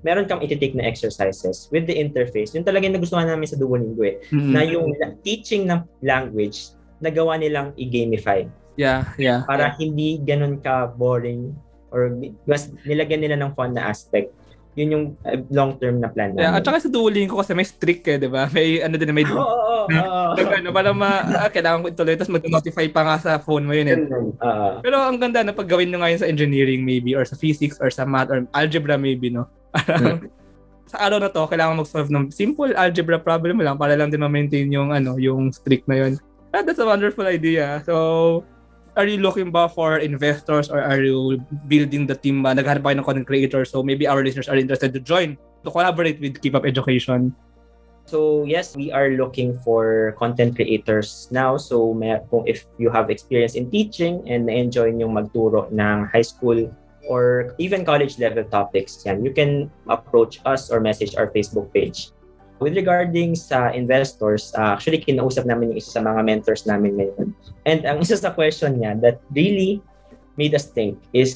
meron 0.05 0.29
kang 0.29 0.43
iti-take 0.43 0.77
na 0.77 0.85
exercises 0.85 1.71
with 1.73 1.89
the 1.89 1.95
interface. 1.95 2.53
Yung 2.53 2.67
talagang 2.67 2.93
nagustuhan 2.93 3.25
namin 3.25 3.49
sa 3.49 3.57
Duolingo 3.57 4.05
eh, 4.05 4.21
mm. 4.29 4.51
na 4.53 4.61
yung 4.61 4.93
teaching 5.25 5.65
ng 5.65 5.81
language, 6.05 6.77
nagawa 6.99 7.39
nilang 7.39 7.75
i-gamify. 7.75 8.47
Yeah, 8.79 9.11
yeah. 9.19 9.43
Para 9.43 9.71
yeah. 9.71 9.75
hindi 9.75 10.19
ganun 10.23 10.63
ka 10.63 10.91
boring 10.95 11.51
or 11.91 12.13
mas 12.45 12.71
nilagyan 12.85 13.25
nila 13.25 13.35
ng 13.39 13.51
fun 13.57 13.75
na 13.75 13.91
aspect 13.91 14.31
yun 14.79 14.89
yung 14.95 15.05
uh, 15.27 15.39
long-term 15.51 15.99
na 15.99 16.07
plan 16.07 16.31
namin. 16.31 16.45
Yeah, 16.45 16.55
at 16.55 16.63
saka 16.63 16.87
sa 16.87 16.89
Duolingo 16.91 17.35
kasi 17.35 17.51
may 17.51 17.67
strict 17.67 18.07
eh, 18.07 18.15
di 18.15 18.31
ba? 18.31 18.47
May 18.47 18.79
ano 18.79 18.95
din, 18.95 19.11
may... 19.11 19.27
Oo, 19.27 19.35
oo, 19.35 19.85
oo. 19.91 20.33
ano, 20.59 20.69
para 20.71 20.95
ma, 20.95 21.25
ah, 21.25 21.51
kailangan 21.51 21.83
ko 21.83 21.87
ituloy, 21.91 22.15
tapos 22.15 22.33
mag-notify 22.39 22.87
pa 22.87 23.01
nga 23.03 23.17
sa 23.19 23.31
phone 23.43 23.67
mo 23.67 23.75
yun 23.75 23.91
eh. 23.91 23.99
Uh, 24.39 24.79
Pero 24.79 25.03
ang 25.03 25.19
ganda 25.19 25.43
na 25.43 25.51
pag 25.51 25.67
gawin 25.67 25.91
nyo 25.91 25.99
ngayon 25.99 26.23
sa 26.23 26.29
engineering 26.31 26.87
maybe, 26.87 27.11
or 27.11 27.27
sa 27.27 27.35
physics, 27.35 27.75
or 27.83 27.91
sa 27.91 28.07
math, 28.07 28.31
or 28.31 28.47
algebra 28.55 28.95
maybe, 28.95 29.27
no? 29.33 29.49
Hmm. 29.69 30.25
sa 30.89 31.05
araw 31.05 31.21
na 31.21 31.29
to, 31.29 31.45
kailangan 31.45 31.77
mag-solve 31.77 32.09
ng 32.09 32.33
simple 32.33 32.73
algebra 32.73 33.21
problem 33.21 33.61
lang 33.61 33.77
para 33.77 33.93
lang 33.93 34.09
din 34.09 34.25
ma-maintain 34.25 34.65
yung, 34.73 34.89
ano, 34.89 35.21
yung 35.21 35.53
strict 35.53 35.85
na 35.85 36.01
yun. 36.01 36.17
That's 36.51 36.79
a 36.79 36.85
wonderful 36.85 37.25
idea. 37.25 37.83
So, 37.85 38.45
are 38.99 39.07
you 39.07 39.23
looking 39.23 39.47
ba 39.51 39.69
for 39.69 40.03
investors 40.03 40.67
or 40.67 40.81
are 40.81 40.99
you 40.99 41.39
building 41.71 42.03
the 42.03 42.19
team 42.19 42.43
ba? 42.43 42.51
Naghanap 42.51 42.83
ba 42.83 42.91
ng 42.91 43.07
content 43.07 43.27
creator? 43.27 43.63
So 43.63 43.79
maybe 43.79 44.07
our 44.07 44.19
listeners 44.19 44.49
are 44.49 44.59
interested 44.59 44.91
to 44.91 44.99
join 44.99 45.37
to 45.63 45.71
collaborate 45.71 46.19
with 46.19 46.41
Keep 46.41 46.55
Up 46.59 46.65
Education. 46.65 47.31
So 48.09 48.43
yes, 48.43 48.75
we 48.75 48.91
are 48.91 49.13
looking 49.13 49.55
for 49.61 50.17
content 50.17 50.57
creators 50.57 51.29
now. 51.31 51.55
So 51.55 51.93
may, 51.93 52.19
kung 52.33 52.43
if 52.43 52.65
you 52.81 52.89
have 52.89 53.07
experience 53.13 53.53
in 53.53 53.69
teaching 53.69 54.25
and 54.27 54.49
na-enjoy 54.49 54.97
yung 54.97 55.13
magturo 55.13 55.69
ng 55.69 56.09
high 56.09 56.25
school 56.25 56.67
or 57.07 57.55
even 57.61 57.85
college 57.85 58.17
level 58.17 58.43
topics, 58.49 59.05
yan, 59.05 59.23
you 59.23 59.31
can 59.31 59.69
approach 59.87 60.41
us 60.43 60.73
or 60.73 60.81
message 60.81 61.13
our 61.15 61.29
Facebook 61.29 61.71
page. 61.71 62.11
With 62.59 62.75
regarding 62.75 63.39
sa 63.39 63.71
investors, 63.71 64.51
uh, 64.55 64.75
actually 64.75 64.99
kinausap 64.99 65.47
namin 65.47 65.75
yung 65.75 65.79
isa 65.79 65.99
sa 65.99 66.01
mga 66.03 66.21
mentors 66.27 66.67
namin 66.67 66.99
ngayon. 66.99 67.31
And 67.63 67.87
ang 67.87 68.03
isa 68.03 68.19
sa 68.19 68.35
question 68.35 68.83
niya 68.83 68.99
that 68.99 69.23
really 69.31 69.79
made 70.35 70.55
us 70.55 70.71
think 70.71 70.95
is 71.11 71.35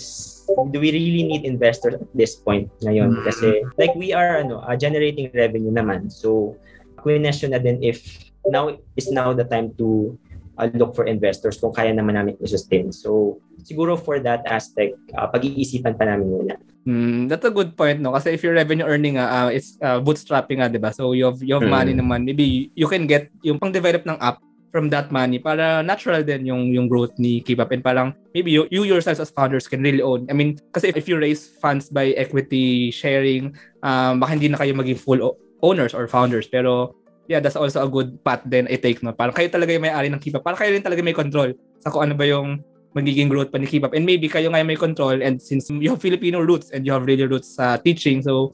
do 0.71 0.79
we 0.79 0.91
really 0.91 1.23
need 1.23 1.43
investors 1.43 1.95
at 1.99 2.11
this 2.15 2.35
point 2.35 2.67
ngayon? 2.83 3.15
Mm-hmm. 3.15 3.25
Kasi 3.27 3.63
like 3.79 3.95
we 3.95 4.11
are 4.11 4.43
ano, 4.43 4.63
uh, 4.63 4.75
generating 4.75 5.31
revenue 5.31 5.71
naman. 5.71 6.11
So 6.11 6.59
question 6.99 7.51
na 7.51 7.59
din 7.59 7.83
if 7.83 8.31
now 8.47 8.75
is 8.95 9.11
now 9.11 9.31
the 9.31 9.43
time 9.43 9.75
to 9.79 10.15
uh, 10.57 10.67
look 10.75 10.95
for 10.95 11.07
investors 11.07 11.59
kung 11.59 11.75
kaya 11.75 11.91
naman 11.91 12.15
namin 12.15 12.35
i-sustain. 12.39 12.91
So 12.91 13.39
siguro 13.63 13.99
for 13.99 14.19
that 14.23 14.43
aspect, 14.47 14.99
uh, 15.15 15.27
pag-iisipan 15.27 15.99
pa 15.99 16.07
namin 16.07 16.27
muna. 16.31 16.55
Mm, 16.83 17.31
that's 17.31 17.47
a 17.47 17.53
good 17.53 17.75
point, 17.79 18.03
no? 18.03 18.11
Kasi 18.11 18.35
if 18.35 18.43
your 18.43 18.53
revenue 18.53 18.83
earning, 18.83 19.15
uh, 19.15 19.47
it's 19.47 19.79
uh, 19.79 20.03
bootstrapping, 20.03 20.59
uh, 20.59 20.67
di 20.67 20.79
ba? 20.79 20.91
So 20.91 21.15
you 21.15 21.31
have, 21.31 21.39
you 21.39 21.55
have 21.55 21.63
mm. 21.63 21.71
money 21.71 21.93
naman. 21.95 22.27
Maybe 22.27 22.71
you 22.75 22.87
can 22.91 23.07
get 23.07 23.31
yung 23.39 23.59
pang-develop 23.59 24.03
ng 24.03 24.19
app 24.19 24.43
from 24.73 24.89
that 24.89 25.13
money 25.13 25.37
para 25.37 25.85
natural 25.85 26.25
din 26.25 26.49
yung 26.49 26.73
yung 26.73 26.89
growth 26.89 27.13
ni 27.21 27.45
Keep 27.45 27.61
Up 27.61 27.69
and 27.69 27.85
parang 27.85 28.09
maybe 28.33 28.49
you, 28.49 28.65
you 28.73 28.81
yourselves 28.89 29.21
as 29.21 29.29
founders 29.29 29.69
can 29.69 29.85
really 29.85 30.01
own. 30.01 30.25
I 30.27 30.33
mean, 30.33 30.57
kasi 30.73 30.89
if 30.97 31.05
you 31.05 31.21
raise 31.21 31.45
funds 31.61 31.93
by 31.93 32.17
equity 32.17 32.89
sharing, 32.89 33.53
um, 33.85 34.17
baka 34.17 34.33
hindi 34.33 34.49
na 34.49 34.57
kayo 34.57 34.73
maging 34.73 34.97
full 34.97 35.21
owners 35.61 35.93
or 35.93 36.09
founders. 36.09 36.49
Pero 36.49 36.97
yeah, 37.29 37.39
that's 37.39 37.55
also 37.55 37.85
a 37.85 37.87
good 37.87 38.17
path 38.25 38.41
then 38.49 38.65
I 38.65 38.81
take, 38.81 39.05
no? 39.05 39.13
Parang 39.13 39.37
kayo 39.37 39.47
talaga 39.47 39.77
yung 39.77 39.85
may-ari 39.85 40.09
ng 40.09 40.19
Keep 40.19 40.41
Up. 40.41 40.43
Parang 40.43 40.57
kayo 40.57 40.73
rin 40.73 40.83
talaga 40.83 41.05
may 41.05 41.15
control 41.15 41.53
sa 41.79 41.93
kung 41.93 42.09
ano 42.09 42.17
ba 42.17 42.25
yung 42.25 42.65
magiging 42.93 43.29
growth 43.29 43.49
pa 43.51 43.57
ni 43.57 43.65
Keep 43.65 43.89
Up. 43.89 43.93
And 43.93 44.05
maybe 44.05 44.29
kayo 44.29 44.49
ngayon 44.53 44.67
may 44.69 44.77
control 44.77 45.17
and 45.21 45.41
since 45.41 45.69
you 45.69 45.89
have 45.89 46.01
Filipino 46.01 46.41
roots 46.41 46.69
and 46.69 46.85
you 46.85 46.93
have 46.93 47.05
really 47.05 47.25
roots 47.25 47.57
sa 47.57 47.77
teaching, 47.77 48.21
so 48.21 48.53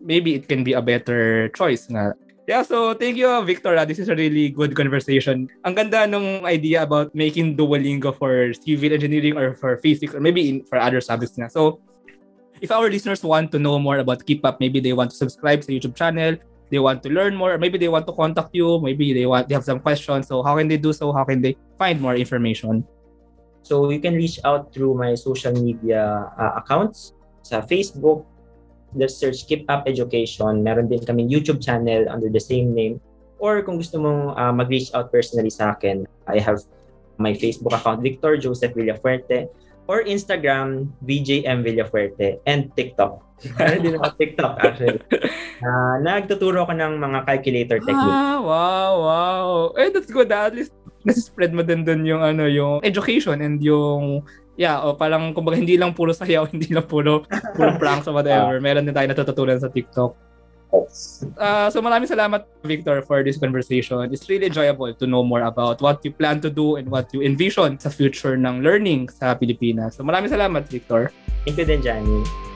maybe 0.00 0.36
it 0.36 0.48
can 0.48 0.62
be 0.62 0.76
a 0.76 0.84
better 0.84 1.48
choice 1.56 1.88
nga. 1.88 2.12
Yeah, 2.46 2.62
so 2.62 2.94
thank 2.94 3.18
you, 3.18 3.26
Victor. 3.42 3.74
This 3.90 3.98
is 3.98 4.08
a 4.08 4.14
really 4.14 4.54
good 4.54 4.78
conversation. 4.78 5.50
Ang 5.66 5.74
ganda 5.74 6.06
nung 6.06 6.46
idea 6.46 6.86
about 6.86 7.10
making 7.10 7.58
Duolingo 7.58 8.14
for 8.14 8.54
civil 8.54 8.94
engineering 8.94 9.34
or 9.34 9.58
for 9.58 9.82
physics 9.82 10.14
or 10.14 10.22
maybe 10.22 10.46
in, 10.46 10.56
for 10.62 10.78
other 10.78 11.02
subjects 11.02 11.34
nga. 11.34 11.50
So, 11.50 11.82
if 12.62 12.70
our 12.70 12.86
listeners 12.86 13.26
want 13.26 13.50
to 13.50 13.58
know 13.58 13.82
more 13.82 13.98
about 13.98 14.22
Keep 14.22 14.46
Up, 14.46 14.62
maybe 14.62 14.78
they 14.78 14.94
want 14.94 15.10
to 15.10 15.18
subscribe 15.18 15.66
sa 15.66 15.74
YouTube 15.74 15.98
channel, 15.98 16.38
they 16.70 16.78
want 16.78 17.02
to 17.02 17.10
learn 17.10 17.34
more, 17.34 17.54
or 17.54 17.58
maybe 17.58 17.82
they 17.82 17.90
want 17.90 18.06
to 18.06 18.14
contact 18.14 18.54
you, 18.54 18.78
maybe 18.78 19.10
they 19.10 19.26
want 19.26 19.50
they 19.50 19.58
have 19.58 19.66
some 19.66 19.82
questions. 19.82 20.30
So, 20.30 20.46
how 20.46 20.54
can 20.54 20.70
they 20.70 20.78
do 20.78 20.94
so? 20.94 21.10
How 21.10 21.26
can 21.26 21.42
they 21.42 21.58
find 21.74 21.98
more 21.98 22.14
information? 22.14 22.86
So 23.66 23.90
you 23.90 23.98
can 23.98 24.14
reach 24.14 24.38
out 24.46 24.70
through 24.70 24.94
my 24.94 25.18
social 25.18 25.50
media 25.50 26.30
uh, 26.38 26.62
accounts 26.62 27.18
sa 27.42 27.66
Facebook. 27.66 28.22
Just 28.94 29.18
search 29.18 29.42
Keep 29.50 29.66
Up 29.66 29.90
Education. 29.90 30.62
Meron 30.62 30.86
din 30.86 31.02
kaming 31.02 31.26
YouTube 31.26 31.58
channel 31.58 32.06
under 32.06 32.30
the 32.30 32.38
same 32.38 32.70
name. 32.70 33.02
Or 33.42 33.58
kung 33.66 33.82
gusto 33.82 33.98
mong 33.98 34.38
uh, 34.38 34.54
mag-reach 34.54 34.94
out 34.94 35.10
personally 35.10 35.50
sa 35.50 35.74
akin, 35.74 36.06
I 36.30 36.38
have 36.38 36.62
my 37.18 37.34
Facebook 37.34 37.74
account, 37.74 38.06
Victor 38.06 38.38
Joseph 38.38 38.72
Villafuerte, 38.78 39.50
or 39.90 40.06
Instagram, 40.06 40.94
VJM 41.02 41.66
Villafuerte, 41.66 42.38
and 42.46 42.70
TikTok. 42.78 43.18
Hindi 43.58 43.98
naman 43.98 44.14
TikTok, 44.14 44.62
actually. 44.62 45.02
Uh, 45.58 45.96
nagtuturo 46.06 46.64
ako 46.64 46.72
ng 46.78 46.92
mga 47.02 47.18
calculator 47.26 47.78
technique. 47.82 48.14
Ah, 48.14 48.38
wow, 48.40 48.92
wow. 49.02 49.48
Eh, 49.76 49.90
that's 49.90 50.08
good. 50.08 50.30
At 50.30 50.54
least 50.54 50.75
nasi-spread 51.06 51.54
mo 51.54 51.62
din 51.62 51.86
dun 51.86 52.02
yung 52.02 52.20
ano, 52.20 52.50
yung 52.50 52.82
education 52.82 53.38
and 53.38 53.62
yung 53.62 54.26
yeah, 54.58 54.82
o 54.82 54.98
parang 54.98 55.30
kumbaga 55.30 55.54
hindi 55.56 55.78
lang 55.78 55.94
puro 55.94 56.10
sayaw, 56.10 56.48
hindi 56.52 56.74
lang 56.74 56.84
puro 56.84 57.22
puro 57.54 57.70
pranks 57.78 58.10
or 58.10 58.14
whatever. 58.18 58.58
Meron 58.58 58.84
din 58.84 58.96
tayo 58.96 59.06
natututunan 59.06 59.62
sa 59.62 59.70
TikTok. 59.70 60.26
Uh, 61.38 61.70
so 61.70 61.80
maraming 61.80 62.10
salamat 62.10 62.44
Victor 62.66 63.00
for 63.00 63.22
this 63.22 63.38
conversation. 63.38 64.02
It's 64.10 64.28
really 64.28 64.50
enjoyable 64.50 64.92
to 64.92 65.04
know 65.06 65.22
more 65.22 65.46
about 65.46 65.80
what 65.80 66.02
you 66.02 66.10
plan 66.10 66.42
to 66.42 66.50
do 66.50 66.76
and 66.76 66.90
what 66.90 67.08
you 67.14 67.22
envision 67.22 67.78
sa 67.78 67.88
future 67.88 68.34
ng 68.34 68.60
learning 68.60 69.08
sa 69.08 69.38
Pilipinas. 69.38 69.96
So 69.96 70.04
maraming 70.04 70.34
salamat 70.34 70.66
Victor. 70.68 71.14
Thank 71.46 71.62
you 71.62 71.66
din, 71.68 71.80
Johnny. 71.80 72.55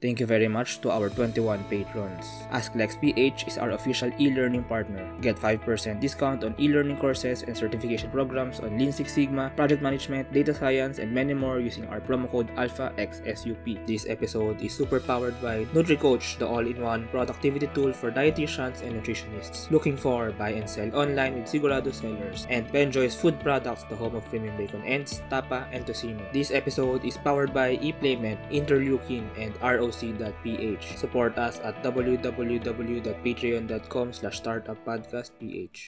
Thank 0.00 0.20
you 0.20 0.26
very 0.30 0.46
much 0.46 0.78
to 0.86 0.94
our 0.94 1.10
21 1.10 1.64
patrons. 1.66 2.22
AskLexPH 2.54 3.48
is 3.48 3.58
our 3.58 3.74
official 3.74 4.12
e-learning 4.22 4.62
partner. 4.70 5.02
Get 5.20 5.34
5% 5.34 5.98
discount 5.98 6.44
on 6.44 6.54
e-learning 6.54 6.98
courses 6.98 7.42
and 7.42 7.56
certification 7.56 8.08
programs 8.14 8.60
on 8.60 8.78
Lean 8.78 8.92
Six 8.92 9.12
Sigma, 9.12 9.50
project 9.56 9.82
management, 9.82 10.32
data 10.32 10.54
science, 10.54 11.00
and 11.00 11.10
many 11.10 11.34
more 11.34 11.58
using 11.58 11.82
our 11.88 11.98
promo 11.98 12.30
code 12.30 12.46
ALPHAXSUP. 12.54 13.88
This 13.88 14.06
episode 14.08 14.62
is 14.62 14.72
super 14.72 15.00
powered 15.00 15.34
by 15.42 15.64
NutriCoach, 15.74 16.38
the 16.38 16.46
all-in-one 16.46 17.08
productivity 17.08 17.66
tool 17.74 17.92
for 17.92 18.12
dietitians 18.12 18.86
and 18.86 18.94
nutritionists. 18.94 19.68
Looking 19.72 19.96
for 19.96 20.30
buy 20.30 20.50
and 20.50 20.70
sell 20.70 20.94
online 20.94 21.34
with 21.34 21.50
Sigurado 21.50 21.92
sellers 21.92 22.46
and 22.50 22.70
Benjoy's 22.70 23.16
Food 23.16 23.40
Products, 23.40 23.82
the 23.90 23.96
home 23.96 24.14
of 24.14 24.24
premium 24.30 24.56
bacon 24.56 24.84
ends, 24.84 25.22
tapa, 25.28 25.66
and 25.72 25.84
tocino. 25.84 26.22
This 26.32 26.52
episode 26.52 27.04
is 27.04 27.18
powered 27.18 27.52
by 27.52 27.78
ePlayment, 27.78 28.38
Interleukin, 28.54 29.26
and 29.36 29.50
ROC.ph. 29.88 30.96
Support 30.96 31.38
us 31.38 31.60
at 31.60 31.82
www.patreon.com 31.82 34.12
slash 34.12 34.42
startuppodcastph. 34.42 35.86